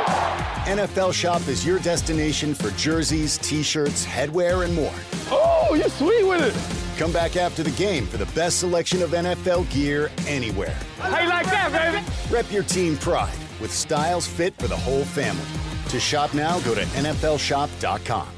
NFL 0.78 1.12
Shop 1.12 1.46
is 1.48 1.66
your 1.66 1.78
destination 1.80 2.54
for 2.54 2.70
jerseys, 2.70 3.36
t 3.38 3.62
shirts, 3.62 4.06
headwear, 4.06 4.64
and 4.64 4.74
more. 4.74 4.94
Oh, 5.30 5.74
you're 5.74 5.90
sweet 5.90 6.24
with 6.24 6.40
it! 6.40 6.98
Come 6.98 7.12
back 7.12 7.36
after 7.36 7.62
the 7.62 7.72
game 7.72 8.06
for 8.06 8.16
the 8.16 8.26
best 8.26 8.60
selection 8.60 9.02
of 9.02 9.10
NFL 9.10 9.70
gear 9.70 10.10
anywhere. 10.26 10.78
How 10.98 11.20
you 11.20 11.28
like 11.28 11.46
that, 11.46 11.70
baby? 11.70 12.06
Rep 12.32 12.50
your 12.50 12.62
team 12.62 12.96
pride 12.96 13.36
with 13.60 13.70
styles 13.72 14.26
fit 14.26 14.54
for 14.54 14.66
the 14.66 14.76
whole 14.76 15.04
family. 15.04 15.44
To 15.90 16.00
shop 16.00 16.32
now, 16.32 16.58
go 16.60 16.74
to 16.74 16.80
NFLShop.com. 16.80 18.28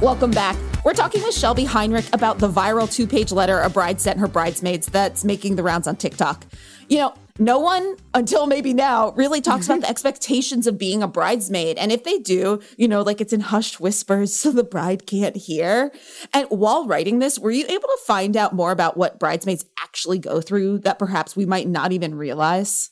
Welcome 0.00 0.30
back. 0.30 0.56
We're 0.84 0.94
talking 0.94 1.24
with 1.24 1.34
Shelby 1.34 1.64
Heinrich 1.64 2.06
about 2.12 2.38
the 2.38 2.48
viral 2.48 2.90
two 2.90 3.04
page 3.04 3.32
letter 3.32 3.58
a 3.62 3.68
bride 3.68 4.00
sent 4.00 4.20
her 4.20 4.28
bridesmaids 4.28 4.86
that's 4.86 5.24
making 5.24 5.56
the 5.56 5.64
rounds 5.64 5.88
on 5.88 5.96
TikTok. 5.96 6.46
You 6.88 6.98
know, 6.98 7.14
no 7.40 7.58
one 7.58 7.96
until 8.14 8.46
maybe 8.46 8.72
now 8.72 9.10
really 9.16 9.40
talks 9.40 9.66
about 9.66 9.80
the 9.80 9.86
mm-hmm. 9.86 9.90
expectations 9.90 10.68
of 10.68 10.78
being 10.78 11.02
a 11.02 11.08
bridesmaid. 11.08 11.78
And 11.78 11.90
if 11.90 12.04
they 12.04 12.18
do, 12.18 12.60
you 12.76 12.86
know, 12.86 13.02
like 13.02 13.20
it's 13.20 13.32
in 13.32 13.40
hushed 13.40 13.80
whispers 13.80 14.32
so 14.36 14.52
the 14.52 14.62
bride 14.62 15.04
can't 15.04 15.36
hear. 15.36 15.90
And 16.32 16.46
while 16.48 16.86
writing 16.86 17.18
this, 17.18 17.36
were 17.36 17.50
you 17.50 17.66
able 17.66 17.88
to 17.88 17.98
find 18.06 18.36
out 18.36 18.54
more 18.54 18.70
about 18.70 18.96
what 18.96 19.18
bridesmaids 19.18 19.64
actually 19.80 20.20
go 20.20 20.40
through 20.40 20.78
that 20.80 21.00
perhaps 21.00 21.34
we 21.34 21.44
might 21.44 21.66
not 21.66 21.90
even 21.90 22.14
realize? 22.14 22.90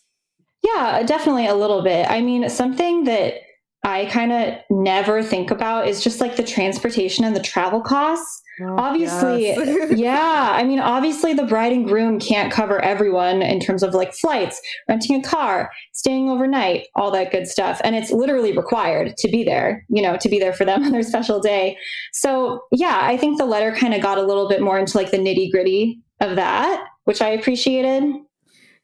Yeah, 0.65 1.05
definitely 1.05 1.47
a 1.47 1.55
little 1.55 1.83
bit. 1.83 2.11
I 2.11 2.21
mean, 2.21 2.49
something 2.49 3.05
that 3.05 3.46
I 3.87 4.07
kind 4.07 4.33
of 4.33 4.55
never 4.69 5.23
think 5.23 5.53
about 5.53 5.87
is 5.87 6.03
just 6.03 6.21
like 6.21 6.35
the 6.35 6.43
transportation 6.43 7.25
and 7.25 7.37
the 7.37 7.41
travel 7.41 7.81
costs. 7.81 8.43
Oh, 8.61 8.75
obviously, 8.79 9.43
yes. 9.43 9.93
yeah. 9.97 10.51
I 10.55 10.65
mean, 10.65 10.81
obviously, 10.81 11.35
the 11.35 11.45
bride 11.45 11.73
and 11.73 11.87
groom 11.87 12.19
can't 12.19 12.53
cover 12.53 12.83
everyone 12.83 13.43
in 13.43 13.61
terms 13.61 13.85
of 13.85 13.95
like 13.95 14.13
flights, 14.13 14.61
renting 14.89 15.15
a 15.15 15.23
car, 15.23 15.71
staying 15.93 16.29
overnight, 16.29 16.89
all 16.97 17.13
that 17.13 17.31
good 17.31 17.47
stuff. 17.47 17.81
And 17.85 17.95
it's 17.95 18.11
literally 18.11 18.57
required 18.57 19.17
to 19.19 19.29
be 19.29 19.45
there, 19.45 19.85
you 19.89 20.03
know, 20.03 20.17
to 20.17 20.29
be 20.29 20.41
there 20.41 20.53
for 20.53 20.65
them 20.65 20.83
on 20.85 20.91
their 20.91 21.05
special 21.05 21.39
day. 21.39 21.79
So, 22.13 22.63
yeah, 22.73 22.99
I 23.03 23.17
think 23.17 23.39
the 23.39 23.47
letter 23.47 23.71
kind 23.71 23.95
of 23.95 24.03
got 24.03 24.19
a 24.19 24.23
little 24.23 24.49
bit 24.49 24.63
more 24.63 24.81
into 24.81 24.97
like 24.97 25.13
the 25.13 25.19
nitty 25.19 25.53
gritty 25.53 26.01
of 26.21 26.35
that, 26.35 26.85
which 27.05 27.23
I 27.23 27.29
appreciated. 27.29 28.03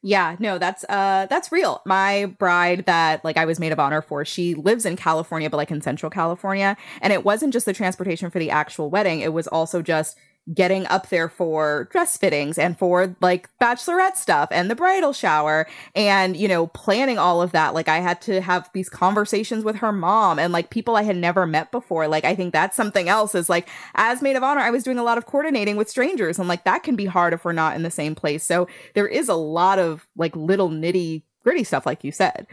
Yeah, 0.05 0.35
no, 0.37 0.57
that's 0.57 0.83
uh 0.89 1.27
that's 1.29 1.49
real. 1.49 1.81
My 1.85 2.25
bride 2.37 2.85
that 2.87 3.23
like 3.23 3.37
I 3.37 3.45
was 3.45 3.57
maid 3.57 3.71
of 3.71 3.79
honor 3.79 4.01
for, 4.01 4.25
she 4.25 4.53
lives 4.53 4.85
in 4.85 4.97
California, 4.97 5.49
but 5.49 5.55
like 5.55 5.71
in 5.71 5.81
central 5.81 6.09
California. 6.09 6.75
And 7.01 7.13
it 7.13 7.23
wasn't 7.23 7.53
just 7.53 7.65
the 7.65 7.71
transportation 7.71 8.29
for 8.29 8.37
the 8.37 8.49
actual 8.49 8.89
wedding, 8.89 9.21
it 9.21 9.31
was 9.31 9.47
also 9.47 9.81
just 9.81 10.17
getting 10.53 10.85
up 10.87 11.07
there 11.09 11.29
for 11.29 11.87
dress 11.91 12.17
fittings 12.17 12.57
and 12.57 12.77
for 12.77 13.15
like 13.21 13.49
bachelorette 13.61 14.17
stuff 14.17 14.49
and 14.51 14.69
the 14.69 14.75
bridal 14.75 15.13
shower 15.13 15.65
and 15.95 16.35
you 16.35 16.49
know 16.49 16.67
planning 16.67 17.17
all 17.17 17.41
of 17.41 17.53
that 17.53 17.73
like 17.73 17.87
i 17.87 17.99
had 17.99 18.21
to 18.21 18.41
have 18.41 18.69
these 18.73 18.89
conversations 18.89 19.63
with 19.63 19.77
her 19.77 19.93
mom 19.93 20.37
and 20.37 20.51
like 20.51 20.69
people 20.69 20.97
i 20.97 21.03
had 21.03 21.15
never 21.15 21.47
met 21.47 21.71
before 21.71 22.09
like 22.09 22.25
i 22.25 22.35
think 22.35 22.51
that's 22.51 22.75
something 22.75 23.07
else 23.07 23.33
is 23.33 23.47
like 23.47 23.69
as 23.95 24.21
maid 24.21 24.35
of 24.35 24.43
honor 24.43 24.59
i 24.59 24.69
was 24.69 24.83
doing 24.83 24.97
a 24.97 25.03
lot 25.03 25.17
of 25.17 25.25
coordinating 25.25 25.77
with 25.77 25.89
strangers 25.89 26.37
and 26.37 26.49
like 26.49 26.65
that 26.65 26.83
can 26.83 26.97
be 26.97 27.05
hard 27.05 27.33
if 27.33 27.45
we're 27.45 27.53
not 27.53 27.75
in 27.75 27.83
the 27.83 27.91
same 27.91 28.13
place 28.13 28.43
so 28.43 28.67
there 28.95 29.07
is 29.07 29.29
a 29.29 29.35
lot 29.35 29.79
of 29.79 30.05
like 30.17 30.35
little 30.35 30.69
nitty 30.69 31.21
gritty 31.43 31.63
stuff 31.63 31.85
like 31.85 32.03
you 32.03 32.11
said 32.11 32.45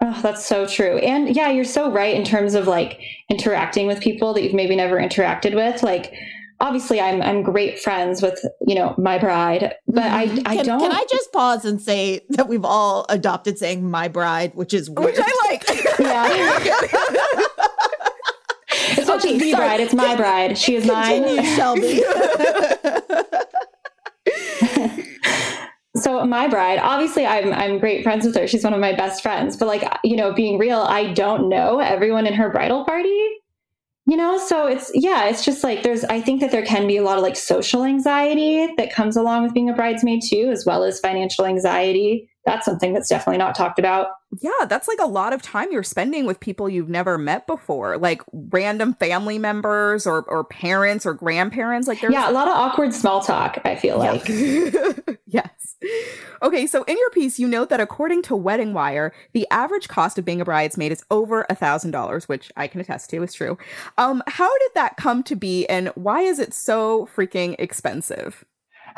Oh, 0.00 0.20
that's 0.22 0.44
so 0.44 0.66
true. 0.66 0.98
And 0.98 1.34
yeah, 1.34 1.50
you're 1.50 1.64
so 1.64 1.90
right 1.90 2.14
in 2.14 2.24
terms 2.24 2.54
of 2.54 2.66
like 2.66 3.00
interacting 3.30 3.86
with 3.86 4.00
people 4.00 4.34
that 4.34 4.42
you've 4.42 4.52
maybe 4.52 4.74
never 4.74 4.96
interacted 4.96 5.54
with. 5.54 5.82
Like 5.84 6.12
obviously 6.64 7.00
I'm 7.00 7.22
I'm 7.22 7.42
great 7.42 7.78
friends 7.78 8.20
with 8.22 8.44
you 8.66 8.74
know 8.74 8.94
my 8.98 9.18
bride, 9.18 9.74
but 9.86 10.04
I 10.04 10.26
mm-hmm. 10.26 10.46
I 10.46 10.56
can, 10.56 10.66
don't. 10.66 10.80
Can 10.80 10.92
I 10.92 11.04
just 11.10 11.32
pause 11.32 11.64
and 11.64 11.80
say 11.80 12.22
that 12.30 12.48
we've 12.48 12.64
all 12.64 13.06
adopted 13.08 13.58
saying 13.58 13.88
my 13.88 14.08
bride, 14.08 14.54
which 14.54 14.72
is 14.72 14.90
weird. 14.90 15.14
which 15.14 15.20
I 15.20 15.48
like. 15.48 15.68
yeah. 16.00 16.26
it's 18.96 19.06
not 19.06 19.18
okay, 19.18 19.38
just 19.38 19.44
the 19.44 19.54
bride; 19.54 19.80
it's 19.80 19.94
my 19.94 20.16
bride. 20.16 20.58
She 20.58 20.74
is 20.76 20.86
Continue, 20.86 21.36
mine. 21.36 21.56
Shelby. 21.56 22.02
so 25.96 26.26
my 26.26 26.48
bride 26.48 26.80
obviously 26.80 27.24
i'm 27.24 27.52
i'm 27.52 27.78
great 27.78 28.02
friends 28.02 28.26
with 28.26 28.34
her 28.34 28.48
she's 28.48 28.64
one 28.64 28.74
of 28.74 28.80
my 28.80 28.92
best 28.92 29.22
friends 29.22 29.56
but 29.56 29.68
like 29.68 29.84
you 30.02 30.16
know 30.16 30.32
being 30.32 30.58
real 30.58 30.80
i 30.80 31.12
don't 31.12 31.48
know 31.48 31.78
everyone 31.78 32.26
in 32.26 32.34
her 32.34 32.50
bridal 32.50 32.84
party 32.84 33.16
you 34.06 34.16
know 34.16 34.38
so 34.38 34.66
it's 34.66 34.90
yeah 34.94 35.24
it's 35.24 35.44
just 35.44 35.64
like 35.64 35.82
there's 35.82 36.04
i 36.04 36.20
think 36.20 36.40
that 36.40 36.50
there 36.50 36.64
can 36.64 36.86
be 36.86 36.96
a 36.96 37.02
lot 37.02 37.16
of 37.16 37.22
like 37.22 37.36
social 37.36 37.84
anxiety 37.84 38.72
that 38.76 38.92
comes 38.92 39.16
along 39.16 39.42
with 39.42 39.54
being 39.54 39.70
a 39.70 39.74
bridesmaid 39.74 40.20
too 40.22 40.50
as 40.50 40.64
well 40.66 40.84
as 40.84 41.00
financial 41.00 41.46
anxiety 41.46 42.28
that's 42.44 42.64
something 42.64 42.92
that's 42.92 43.08
definitely 43.08 43.38
not 43.38 43.54
talked 43.54 43.78
about 43.78 44.08
yeah 44.40 44.50
that's 44.68 44.88
like 44.88 44.98
a 45.00 45.06
lot 45.06 45.32
of 45.32 45.42
time 45.42 45.70
you're 45.70 45.82
spending 45.82 46.26
with 46.26 46.40
people 46.40 46.68
you've 46.68 46.88
never 46.88 47.16
met 47.16 47.46
before 47.46 47.96
like 47.98 48.22
random 48.32 48.94
family 48.94 49.38
members 49.38 50.06
or 50.06 50.22
or 50.28 50.44
parents 50.44 51.06
or 51.06 51.14
grandparents 51.14 51.86
like 51.88 52.00
there's 52.00 52.12
yeah 52.12 52.30
a 52.30 52.32
lot 52.32 52.48
of 52.48 52.54
awkward 52.54 52.92
small 52.92 53.20
talk 53.20 53.60
i 53.64 53.74
feel 53.74 53.98
like 53.98 54.28
yes 55.26 55.76
Okay, 56.42 56.66
so 56.66 56.82
in 56.84 56.98
your 56.98 57.10
piece, 57.10 57.38
you 57.38 57.48
note 57.48 57.70
that 57.70 57.80
according 57.80 58.22
to 58.22 58.36
Wedding 58.36 58.74
Wire, 58.74 59.14
the 59.32 59.46
average 59.50 59.88
cost 59.88 60.18
of 60.18 60.24
being 60.24 60.40
a 60.40 60.44
bridesmaid 60.44 60.92
is 60.92 61.02
over 61.10 61.46
a 61.48 61.54
thousand 61.54 61.92
dollars, 61.92 62.28
which 62.28 62.52
I 62.56 62.66
can 62.66 62.80
attest 62.80 63.10
to 63.10 63.22
is 63.22 63.32
true. 63.32 63.56
Um, 63.96 64.22
how 64.26 64.50
did 64.58 64.70
that 64.74 64.96
come 64.96 65.22
to 65.24 65.36
be, 65.36 65.66
and 65.66 65.88
why 65.94 66.20
is 66.20 66.38
it 66.38 66.52
so 66.52 67.08
freaking 67.14 67.56
expensive? 67.58 68.44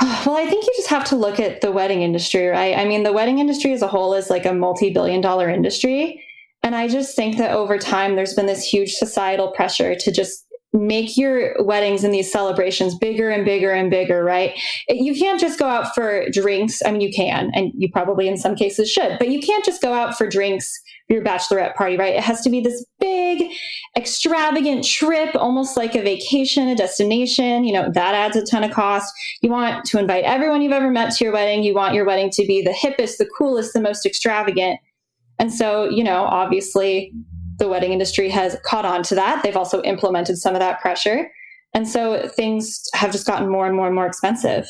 Well, 0.27 0.37
I 0.37 0.47
think 0.51 0.65
you 0.65 0.73
just 0.77 0.89
have 0.89 1.05
to 1.07 1.17
look 1.17 1.39
at 1.39 1.61
the 1.61 1.71
wedding 1.71 2.03
industry, 2.03 2.49
right? 2.49 2.77
I 2.77 2.85
mean, 2.85 3.05
the 3.05 3.13
wedding 3.13 3.39
industry 3.39 3.73
as 3.73 3.81
a 3.81 3.87
whole 3.87 4.13
is 4.13 4.29
like 4.29 4.45
a 4.45 4.53
multi 4.53 4.91
billion 4.91 5.21
dollar 5.21 5.49
industry. 5.49 6.23
And 6.65 6.75
I 6.75 6.89
just 6.89 7.15
think 7.15 7.39
that 7.39 7.53
over 7.53 7.79
time, 7.79 8.17
there's 8.17 8.35
been 8.35 8.47
this 8.47 8.65
huge 8.65 8.95
societal 8.95 9.53
pressure 9.53 9.95
to 9.95 10.11
just 10.11 10.45
make 10.73 11.17
your 11.17 11.55
weddings 11.63 12.03
and 12.03 12.13
these 12.13 12.31
celebrations 12.31 12.99
bigger 12.99 13.31
and 13.31 13.45
bigger 13.45 13.71
and 13.73 13.89
bigger, 13.89 14.25
right? 14.25 14.59
You 14.89 15.15
can't 15.15 15.41
just 15.41 15.59
go 15.59 15.67
out 15.67 15.95
for 15.95 16.29
drinks. 16.31 16.83
I 16.85 16.91
mean, 16.91 17.01
you 17.01 17.13
can, 17.15 17.51
and 17.55 17.71
you 17.77 17.89
probably 17.91 18.27
in 18.27 18.37
some 18.37 18.57
cases 18.57 18.91
should, 18.91 19.17
but 19.19 19.29
you 19.29 19.41
can't 19.41 19.65
just 19.65 19.81
go 19.81 19.93
out 19.93 20.19
for 20.19 20.29
drinks 20.29 20.83
your 21.09 21.23
bachelorette 21.23 21.75
party, 21.75 21.97
right? 21.97 22.15
It 22.15 22.23
has 22.23 22.41
to 22.43 22.51
be 22.51 22.61
this 22.61 22.85
big, 22.99 23.51
extravagant 23.97 24.85
trip, 24.85 25.35
almost 25.37 25.77
like 25.77 25.95
a 25.95 26.03
vacation, 26.03 26.69
a 26.69 26.75
destination. 26.75 27.65
You 27.65 27.75
know, 27.75 27.91
that 27.93 28.15
adds 28.15 28.37
a 28.37 28.45
ton 28.45 28.65
of 28.65 28.73
cost. 28.73 29.13
You 29.41 29.51
want 29.51 29.85
to 29.87 29.99
invite 29.99 30.25
everyone 30.25 30.63
you've 30.63 30.73
ever 30.73 30.91
met 30.91 31.15
to 31.15 31.25
your 31.25 31.33
wedding. 31.33 31.63
You 31.63 31.75
want 31.75 31.95
your 31.95 32.05
wedding 32.05 32.31
to 32.31 32.47
be 32.47 32.63
the 32.63 32.71
hippest, 32.71 33.19
the 33.19 33.31
coolest, 33.39 33.73
the 33.73 33.81
most 33.81 34.05
extravagant. 34.05 34.81
And 35.39 35.53
so, 35.53 35.89
you 35.89 36.03
know, 36.03 36.25
obviously, 36.25 37.13
the 37.59 37.69
wedding 37.69 37.93
industry 37.93 38.29
has 38.31 38.57
caught 38.65 38.85
on 38.85 39.03
to 39.05 39.15
that. 39.15 39.43
They've 39.43 39.57
also 39.57 39.83
implemented 39.83 40.39
some 40.39 40.55
of 40.55 40.61
that 40.61 40.81
pressure. 40.81 41.31
And 41.73 41.89
so 41.89 42.29
things 42.29 42.83
have 42.95 43.13
just 43.13 43.27
gotten 43.27 43.49
more 43.49 43.67
and 43.67 43.77
more 43.77 43.87
and 43.87 43.95
more 43.95 44.07
expensive. 44.07 44.67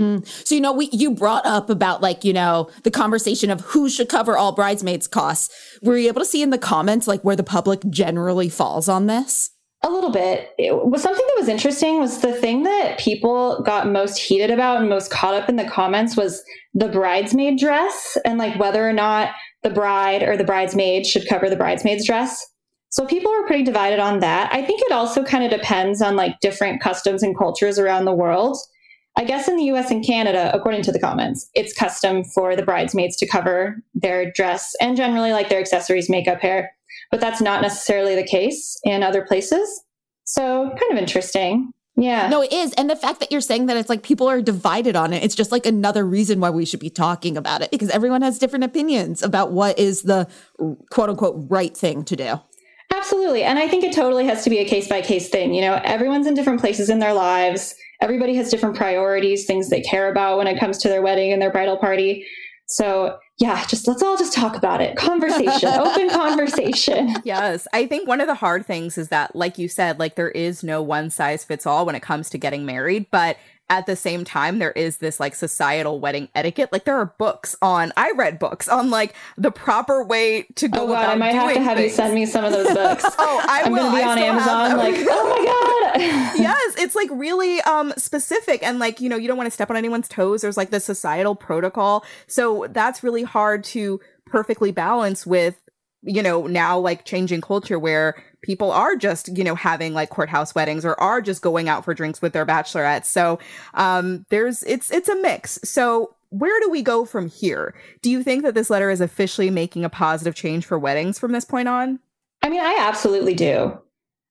Mm. 0.00 0.26
So, 0.46 0.54
you 0.54 0.60
know, 0.60 0.72
we, 0.72 0.88
you 0.92 1.10
brought 1.10 1.44
up 1.44 1.68
about 1.68 2.00
like, 2.00 2.24
you 2.24 2.32
know, 2.32 2.70
the 2.84 2.90
conversation 2.90 3.50
of 3.50 3.60
who 3.60 3.88
should 3.90 4.08
cover 4.08 4.36
all 4.36 4.52
bridesmaids 4.52 5.06
costs. 5.06 5.54
Were 5.82 5.96
you 5.96 6.08
able 6.08 6.22
to 6.22 6.26
see 6.26 6.42
in 6.42 6.50
the 6.50 6.58
comments 6.58 7.06
like 7.06 7.22
where 7.22 7.36
the 7.36 7.44
public 7.44 7.80
generally 7.90 8.48
falls 8.48 8.88
on 8.88 9.06
this? 9.06 9.50
A 9.82 9.90
little 9.90 10.10
bit. 10.10 10.50
It 10.58 10.86
was 10.86 11.02
something 11.02 11.24
that 11.26 11.40
was 11.40 11.48
interesting 11.48 12.00
was 12.00 12.20
the 12.20 12.32
thing 12.32 12.64
that 12.64 12.98
people 12.98 13.62
got 13.62 13.86
most 13.88 14.18
heated 14.18 14.50
about 14.50 14.78
and 14.78 14.88
most 14.88 15.10
caught 15.10 15.34
up 15.34 15.48
in 15.48 15.56
the 15.56 15.64
comments 15.64 16.16
was 16.16 16.42
the 16.74 16.88
bridesmaid 16.88 17.58
dress 17.58 18.18
and 18.24 18.38
like 18.38 18.58
whether 18.58 18.86
or 18.86 18.92
not 18.92 19.30
the 19.62 19.70
bride 19.70 20.22
or 20.22 20.36
the 20.36 20.44
bridesmaid 20.44 21.06
should 21.06 21.28
cover 21.28 21.48
the 21.48 21.56
bridesmaid's 21.56 22.06
dress. 22.06 22.44
So 22.90 23.06
people 23.06 23.30
were 23.30 23.46
pretty 23.46 23.62
divided 23.62 24.00
on 24.00 24.18
that. 24.20 24.52
I 24.52 24.62
think 24.64 24.82
it 24.82 24.92
also 24.92 25.24
kind 25.24 25.44
of 25.44 25.50
depends 25.50 26.02
on 26.02 26.16
like 26.16 26.40
different 26.40 26.82
customs 26.82 27.22
and 27.22 27.36
cultures 27.36 27.78
around 27.78 28.04
the 28.04 28.14
world. 28.14 28.58
I 29.20 29.24
guess 29.24 29.48
in 29.48 29.56
the 29.58 29.64
US 29.64 29.90
and 29.90 30.02
Canada, 30.02 30.50
according 30.54 30.80
to 30.84 30.92
the 30.92 30.98
comments, 30.98 31.50
it's 31.52 31.74
custom 31.74 32.24
for 32.24 32.56
the 32.56 32.62
bridesmaids 32.62 33.18
to 33.18 33.28
cover 33.28 33.76
their 33.92 34.32
dress 34.32 34.74
and 34.80 34.96
generally 34.96 35.30
like 35.32 35.50
their 35.50 35.60
accessories, 35.60 36.08
makeup, 36.08 36.40
hair. 36.40 36.70
But 37.10 37.20
that's 37.20 37.42
not 37.42 37.60
necessarily 37.60 38.14
the 38.14 38.26
case 38.26 38.80
in 38.82 39.02
other 39.02 39.22
places. 39.22 39.84
So 40.24 40.70
kind 40.70 40.90
of 40.90 40.96
interesting. 40.96 41.70
Yeah. 41.96 42.30
No, 42.30 42.42
it 42.42 42.50
is. 42.50 42.72
And 42.78 42.88
the 42.88 42.96
fact 42.96 43.20
that 43.20 43.30
you're 43.30 43.42
saying 43.42 43.66
that 43.66 43.76
it's 43.76 43.90
like 43.90 44.02
people 44.02 44.26
are 44.26 44.40
divided 44.40 44.96
on 44.96 45.12
it, 45.12 45.22
it's 45.22 45.34
just 45.34 45.52
like 45.52 45.66
another 45.66 46.06
reason 46.06 46.40
why 46.40 46.48
we 46.48 46.64
should 46.64 46.80
be 46.80 46.88
talking 46.88 47.36
about 47.36 47.60
it 47.60 47.70
because 47.70 47.90
everyone 47.90 48.22
has 48.22 48.38
different 48.38 48.64
opinions 48.64 49.22
about 49.22 49.52
what 49.52 49.78
is 49.78 50.00
the 50.00 50.28
quote 50.90 51.10
unquote 51.10 51.44
right 51.50 51.76
thing 51.76 52.04
to 52.04 52.16
do. 52.16 52.40
Absolutely. 52.90 53.42
And 53.42 53.58
I 53.58 53.68
think 53.68 53.84
it 53.84 53.92
totally 53.92 54.24
has 54.24 54.44
to 54.44 54.50
be 54.50 54.60
a 54.60 54.64
case 54.64 54.88
by 54.88 55.02
case 55.02 55.28
thing. 55.28 55.52
You 55.52 55.60
know, 55.60 55.78
everyone's 55.84 56.26
in 56.26 56.32
different 56.32 56.60
places 56.60 56.88
in 56.88 57.00
their 57.00 57.12
lives. 57.12 57.74
Everybody 58.00 58.34
has 58.36 58.50
different 58.50 58.76
priorities, 58.76 59.46
things 59.46 59.68
they 59.68 59.82
care 59.82 60.10
about 60.10 60.38
when 60.38 60.46
it 60.46 60.58
comes 60.58 60.78
to 60.78 60.88
their 60.88 61.02
wedding 61.02 61.32
and 61.32 61.40
their 61.40 61.50
bridal 61.50 61.76
party. 61.76 62.26
So 62.66 63.18
yeah, 63.38 63.66
just 63.66 63.88
let's 63.88 64.02
all 64.02 64.16
just 64.16 64.32
talk 64.32 64.54
about 64.54 64.80
it. 64.80 64.96
Conversation, 64.96 65.68
open 65.74 66.08
conversation. 66.10 67.16
Yes. 67.24 67.66
I 67.72 67.86
think 67.86 68.06
one 68.06 68.20
of 68.20 68.26
the 68.26 68.34
hard 68.34 68.64
things 68.64 68.96
is 68.96 69.08
that, 69.08 69.34
like 69.34 69.58
you 69.58 69.66
said, 69.66 69.98
like 69.98 70.14
there 70.14 70.30
is 70.30 70.62
no 70.62 70.80
one 70.80 71.10
size 71.10 71.42
fits 71.42 71.66
all 71.66 71.84
when 71.84 71.94
it 71.94 72.02
comes 72.02 72.30
to 72.30 72.38
getting 72.38 72.64
married, 72.64 73.06
but 73.10 73.38
at 73.70 73.86
the 73.86 73.94
same 73.94 74.24
time 74.24 74.58
there 74.58 74.72
is 74.72 74.98
this 74.98 75.20
like 75.20 75.34
societal 75.34 76.00
wedding 76.00 76.28
etiquette 76.34 76.70
like 76.72 76.84
there 76.84 76.96
are 76.96 77.14
books 77.18 77.56
on 77.62 77.92
i 77.96 78.10
read 78.16 78.38
books 78.38 78.68
on 78.68 78.90
like 78.90 79.14
the 79.38 79.52
proper 79.52 80.02
way 80.02 80.42
to 80.56 80.66
go 80.66 80.82
oh 80.82 80.86
god 80.88 81.08
i 81.08 81.14
might 81.14 81.32
have 81.32 81.54
to 81.54 81.60
have 81.60 81.76
things. 81.76 81.92
you 81.92 81.96
send 81.96 82.12
me 82.12 82.26
some 82.26 82.44
of 82.44 82.52
those 82.52 82.66
books 82.66 83.04
oh 83.18 83.46
I 83.48 83.62
i'm 83.62 83.74
gonna 83.74 83.96
be 83.96 84.02
I 84.02 84.10
on 84.10 84.18
amazon 84.18 84.76
like 84.76 84.96
oh 85.08 85.29
yes 86.36 86.74
it's 86.78 86.94
like 86.94 87.08
really 87.12 87.60
um 87.62 87.92
specific 87.96 88.62
and 88.62 88.78
like 88.78 89.00
you 89.00 89.08
know 89.08 89.16
you 89.16 89.28
don't 89.28 89.36
want 89.36 89.46
to 89.46 89.50
step 89.50 89.70
on 89.70 89.76
anyone's 89.76 90.08
toes. 90.08 90.42
There's 90.42 90.56
like 90.56 90.70
the 90.70 90.80
societal 90.80 91.34
protocol. 91.34 92.04
So 92.26 92.66
that's 92.70 93.02
really 93.02 93.22
hard 93.22 93.64
to 93.64 94.00
perfectly 94.26 94.72
balance 94.72 95.26
with 95.26 95.60
you 96.02 96.22
know 96.22 96.46
now 96.46 96.78
like 96.78 97.04
changing 97.04 97.40
culture 97.40 97.78
where 97.78 98.22
people 98.42 98.72
are 98.72 98.96
just 98.96 99.36
you 99.36 99.44
know 99.44 99.54
having 99.54 99.92
like 99.92 100.10
courthouse 100.10 100.54
weddings 100.54 100.84
or 100.84 100.98
are 101.00 101.20
just 101.20 101.42
going 101.42 101.68
out 101.68 101.84
for 101.84 101.94
drinks 101.94 102.22
with 102.22 102.32
their 102.32 102.46
bachelorettes. 102.46 103.06
So 103.06 103.38
um 103.74 104.24
there's 104.30 104.62
it's 104.64 104.90
it's 104.90 105.08
a 105.08 105.16
mix. 105.16 105.58
So 105.64 106.14
where 106.30 106.58
do 106.60 106.70
we 106.70 106.80
go 106.80 107.04
from 107.04 107.28
here? 107.28 107.74
Do 108.02 108.10
you 108.10 108.22
think 108.22 108.44
that 108.44 108.54
this 108.54 108.70
letter 108.70 108.88
is 108.88 109.00
officially 109.00 109.50
making 109.50 109.84
a 109.84 109.90
positive 109.90 110.34
change 110.34 110.64
for 110.64 110.78
weddings 110.78 111.18
from 111.18 111.32
this 111.32 111.44
point 111.44 111.68
on? 111.68 111.98
I 112.42 112.48
mean 112.48 112.60
i 112.60 112.76
absolutely 112.78 113.34
do. 113.34 113.78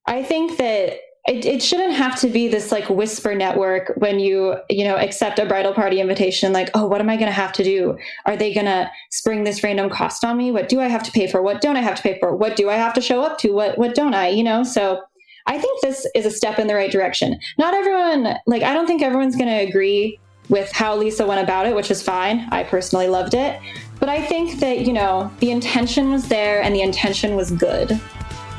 I 0.08 0.24
think 0.24 0.58
that 0.58 1.00
it, 1.30 1.46
it 1.46 1.62
shouldn't 1.62 1.94
have 1.94 2.20
to 2.22 2.28
be 2.28 2.48
this 2.48 2.72
like 2.72 2.90
whisper 2.90 3.36
network 3.36 3.94
when 3.98 4.20
you 4.20 4.56
you 4.68 4.84
know 4.84 4.98
accept 4.98 5.38
a 5.38 5.46
bridal 5.46 5.74
party 5.74 6.02
invitation 6.02 6.52
like 6.52 6.72
oh 6.74 6.88
what 6.88 7.00
am 7.00 7.10
i 7.10 7.16
going 7.16 7.28
to 7.28 7.32
have 7.32 7.54
to 7.54 7.64
do? 7.64 7.98
Are 8.26 8.36
they 8.36 8.52
going 8.52 8.66
to 8.66 8.90
spring 9.12 9.44
this 9.44 9.64
random 9.64 9.92
cost 9.92 10.26
on 10.26 10.38
me? 10.38 10.52
What 10.52 10.70
do 10.70 10.82
i 10.82 10.88
have 10.88 11.04
to 11.04 11.12
pay 11.12 11.28
for? 11.28 11.42
What 11.44 11.62
don't 11.62 11.78
i 11.78 11.82
have 11.82 11.96
to 11.96 12.02
pay 12.02 12.20
for? 12.20 12.36
What 12.36 12.56
do 12.56 12.70
i 12.70 12.76
have 12.76 12.96
to 12.96 13.02
show 13.02 13.22
up 13.22 13.38
to? 13.40 13.52
What 13.52 13.78
what 13.78 13.94
don't 13.94 14.16
i? 14.16 14.28
You 14.28 14.44
know? 14.44 14.64
So 14.64 15.02
i 15.46 15.60
think 15.60 15.82
this 15.82 16.08
is 16.16 16.26
a 16.26 16.32
step 16.32 16.58
in 16.58 16.66
the 16.66 16.74
right 16.74 16.92
direction. 16.92 17.40
Not 17.60 17.76
everyone 17.76 18.36
like 18.48 18.64
i 18.64 18.74
don't 18.74 18.88
think 18.88 19.04
everyone's 19.04 19.36
going 19.36 19.50
to 19.50 19.70
agree 19.70 20.20
with 20.50 20.72
how 20.72 20.96
lisa 20.96 21.28
went 21.28 21.42
about 21.44 21.68
it 21.68 21.76
which 21.76 21.92
is 21.92 22.02
fine. 22.02 22.48
I 22.52 22.64
personally 22.64 23.08
loved 23.08 23.36
it. 23.36 23.62
But 24.00 24.10
i 24.10 24.20
think 24.26 24.60
that 24.62 24.80
you 24.80 24.94
know 24.94 25.32
the 25.42 25.52
intention 25.52 26.12
was 26.12 26.28
there 26.28 26.64
and 26.64 26.74
the 26.74 26.82
intention 26.82 27.36
was 27.36 27.52
good 27.52 28.02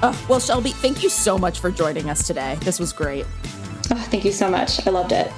Oh, 0.03 0.27
well, 0.29 0.41
Shelby, 0.41 0.71
thank 0.71 1.03
you 1.03 1.09
so 1.09 1.37
much 1.37 1.61
for 1.61 1.71
joining 1.71 2.09
us 2.09 2.27
today. 2.27 2.57
This 2.63 2.81
was 2.81 2.93
great. 2.93 3.27
Oh, 3.91 4.07
thank 4.11 4.25
you 4.25 4.33
so 4.33 4.51
much. 4.51 4.87
I 4.87 4.91
loved 4.91 5.13
it. 5.13 5.31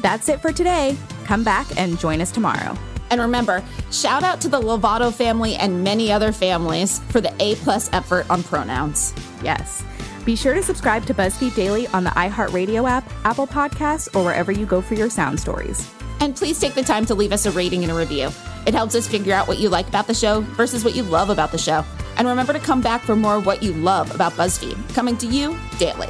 That's 0.00 0.28
it 0.28 0.40
for 0.40 0.52
today. 0.52 0.96
Come 1.24 1.42
back 1.42 1.66
and 1.76 1.98
join 1.98 2.20
us 2.20 2.30
tomorrow. 2.30 2.76
And 3.10 3.20
remember, 3.20 3.62
shout 3.90 4.22
out 4.22 4.40
to 4.42 4.48
the 4.48 4.60
Lovato 4.60 5.12
family 5.12 5.56
and 5.56 5.82
many 5.82 6.12
other 6.12 6.32
families 6.32 7.00
for 7.10 7.20
the 7.20 7.34
A 7.40 7.54
plus 7.56 7.90
effort 7.92 8.28
on 8.30 8.42
pronouns. 8.42 9.14
Yes. 9.42 9.84
Be 10.24 10.36
sure 10.36 10.54
to 10.54 10.62
subscribe 10.62 11.04
to 11.06 11.14
BuzzFeed 11.14 11.54
Daily 11.54 11.86
on 11.88 12.04
the 12.04 12.10
iHeartRadio 12.10 12.88
app, 12.88 13.10
Apple 13.24 13.46
Podcasts, 13.46 14.14
or 14.16 14.24
wherever 14.24 14.50
you 14.50 14.64
go 14.64 14.80
for 14.80 14.94
your 14.94 15.10
sound 15.10 15.38
stories. 15.38 15.90
And 16.20 16.34
please 16.34 16.58
take 16.58 16.74
the 16.74 16.82
time 16.82 17.04
to 17.06 17.14
leave 17.14 17.32
us 17.32 17.46
a 17.46 17.50
rating 17.50 17.82
and 17.82 17.92
a 17.92 17.94
review. 17.94 18.30
It 18.66 18.74
helps 18.74 18.94
us 18.94 19.06
figure 19.06 19.34
out 19.34 19.46
what 19.46 19.58
you 19.58 19.68
like 19.68 19.88
about 19.88 20.06
the 20.06 20.14
show 20.14 20.40
versus 20.40 20.84
what 20.84 20.94
you 20.94 21.02
love 21.02 21.28
about 21.28 21.52
the 21.52 21.58
show. 21.58 21.84
And 22.16 22.28
remember 22.28 22.52
to 22.52 22.60
come 22.60 22.80
back 22.80 23.02
for 23.02 23.16
more 23.16 23.36
of 23.36 23.46
what 23.46 23.62
you 23.62 23.72
love 23.72 24.14
about 24.14 24.32
BuzzFeed, 24.32 24.94
coming 24.94 25.16
to 25.18 25.26
you 25.26 25.58
daily. 25.78 26.08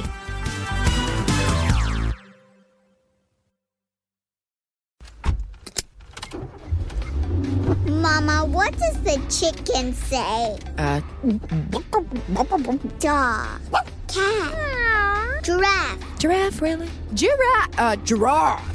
Mama, 7.87 8.45
what 8.45 8.77
does 8.77 9.01
the 9.01 9.17
chicken 9.29 9.93
say? 9.93 10.57
Uh, 10.77 11.01
dog, 12.99 13.61
cat, 14.07 15.43
giraffe. 15.43 16.19
Giraffe, 16.19 16.61
really? 16.61 16.89
Giraffe, 17.13 17.79
uh, 17.79 17.95
giraffe. 17.97 18.74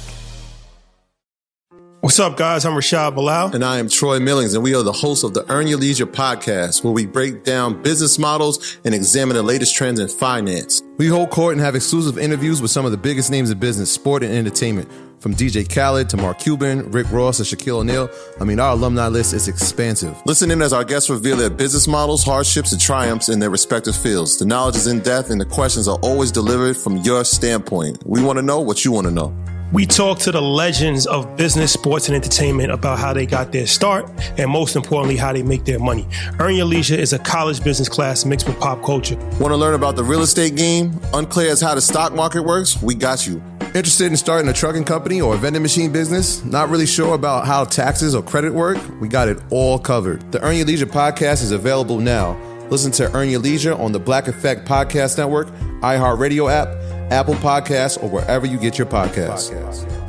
What's 2.00 2.20
up, 2.20 2.36
guys? 2.36 2.64
I'm 2.64 2.74
Rashad 2.74 3.16
Bilal. 3.16 3.52
And 3.54 3.64
I 3.64 3.78
am 3.78 3.88
Troy 3.88 4.20
Millings, 4.20 4.54
and 4.54 4.62
we 4.62 4.76
are 4.76 4.82
the 4.84 4.92
hosts 4.92 5.24
of 5.24 5.34
the 5.34 5.50
Earn 5.50 5.66
Your 5.66 5.78
Leisure 5.78 6.06
podcast, 6.06 6.84
where 6.84 6.92
we 6.92 7.04
break 7.04 7.42
down 7.42 7.82
business 7.82 8.16
models 8.16 8.78
and 8.84 8.94
examine 8.94 9.34
the 9.34 9.42
latest 9.42 9.74
trends 9.74 9.98
in 9.98 10.06
finance. 10.06 10.82
We 10.98 11.08
hold 11.08 11.30
court 11.30 11.54
and 11.54 11.60
have 11.62 11.74
exclusive 11.74 12.16
interviews 12.16 12.62
with 12.62 12.70
some 12.70 12.84
of 12.84 12.92
the 12.92 12.96
biggest 12.96 13.30
names 13.30 13.50
in 13.50 13.58
business, 13.58 13.90
sport, 13.90 14.22
and 14.22 14.32
entertainment. 14.32 14.88
From 15.20 15.34
DJ 15.34 15.66
Khaled 15.68 16.08
to 16.10 16.16
Mark 16.16 16.38
Cuban, 16.38 16.90
Rick 16.90 17.10
Ross, 17.10 17.38
and 17.38 17.48
Shaquille 17.48 17.78
O'Neal. 17.78 18.10
I 18.40 18.44
mean, 18.44 18.60
our 18.60 18.72
alumni 18.72 19.08
list 19.08 19.32
is 19.32 19.48
expansive. 19.48 20.14
Listen 20.26 20.50
in 20.50 20.60
as 20.60 20.72
our 20.72 20.84
guests 20.84 21.08
reveal 21.08 21.36
their 21.36 21.50
business 21.50 21.88
models, 21.88 22.22
hardships, 22.22 22.72
and 22.72 22.80
triumphs 22.80 23.28
in 23.28 23.38
their 23.40 23.50
respective 23.50 23.96
fields. 23.96 24.36
The 24.36 24.44
knowledge 24.44 24.76
is 24.76 24.86
in 24.86 25.00
depth, 25.00 25.30
and 25.30 25.40
the 25.40 25.46
questions 25.46 25.88
are 25.88 25.98
always 26.02 26.30
delivered 26.30 26.76
from 26.76 26.98
your 26.98 27.24
standpoint. 27.24 28.02
We 28.04 28.22
want 28.22 28.38
to 28.38 28.42
know 28.42 28.60
what 28.60 28.84
you 28.84 28.92
want 28.92 29.06
to 29.06 29.12
know. 29.12 29.34
We 29.72 29.84
talk 29.84 30.20
to 30.20 30.30
the 30.30 30.40
legends 30.40 31.06
of 31.06 31.36
business, 31.36 31.72
sports, 31.72 32.08
and 32.08 32.14
entertainment 32.14 32.70
about 32.70 33.00
how 33.00 33.12
they 33.12 33.26
got 33.26 33.50
their 33.50 33.66
start 33.66 34.08
and 34.38 34.48
most 34.48 34.76
importantly, 34.76 35.16
how 35.16 35.32
they 35.32 35.42
make 35.42 35.64
their 35.64 35.80
money. 35.80 36.06
Earn 36.38 36.54
Your 36.54 36.66
Leisure 36.66 36.94
is 36.94 37.12
a 37.12 37.18
college 37.18 37.64
business 37.64 37.88
class 37.88 38.24
mixed 38.24 38.46
with 38.46 38.60
pop 38.60 38.84
culture. 38.84 39.16
Want 39.40 39.46
to 39.46 39.56
learn 39.56 39.74
about 39.74 39.96
the 39.96 40.04
real 40.04 40.22
estate 40.22 40.54
game? 40.56 40.98
Unclear 41.14 41.50
as 41.50 41.60
how 41.60 41.74
the 41.74 41.80
stock 41.80 42.14
market 42.14 42.42
works? 42.42 42.80
We 42.80 42.94
got 42.94 43.26
you. 43.26 43.42
Interested 43.76 44.06
in 44.06 44.16
starting 44.16 44.48
a 44.48 44.54
trucking 44.54 44.84
company 44.84 45.20
or 45.20 45.34
a 45.34 45.36
vending 45.36 45.60
machine 45.60 45.92
business? 45.92 46.42
Not 46.46 46.70
really 46.70 46.86
sure 46.86 47.14
about 47.14 47.46
how 47.46 47.64
taxes 47.64 48.14
or 48.14 48.22
credit 48.22 48.54
work? 48.54 48.78
We 49.02 49.06
got 49.06 49.28
it 49.28 49.36
all 49.50 49.78
covered. 49.78 50.32
The 50.32 50.40
Earn 50.40 50.56
Your 50.56 50.64
Leisure 50.64 50.86
podcast 50.86 51.42
is 51.42 51.50
available 51.50 52.00
now. 52.00 52.40
Listen 52.70 52.90
to 52.92 53.14
Earn 53.14 53.28
Your 53.28 53.40
Leisure 53.40 53.74
on 53.74 53.92
the 53.92 54.00
Black 54.00 54.28
Effect 54.28 54.66
Podcast 54.66 55.18
Network, 55.18 55.48
iHeartRadio 55.82 56.50
app, 56.50 56.68
Apple 57.12 57.34
Podcasts, 57.34 58.02
or 58.02 58.08
wherever 58.08 58.46
you 58.46 58.56
get 58.56 58.78
your 58.78 58.86
podcasts. 58.86 60.05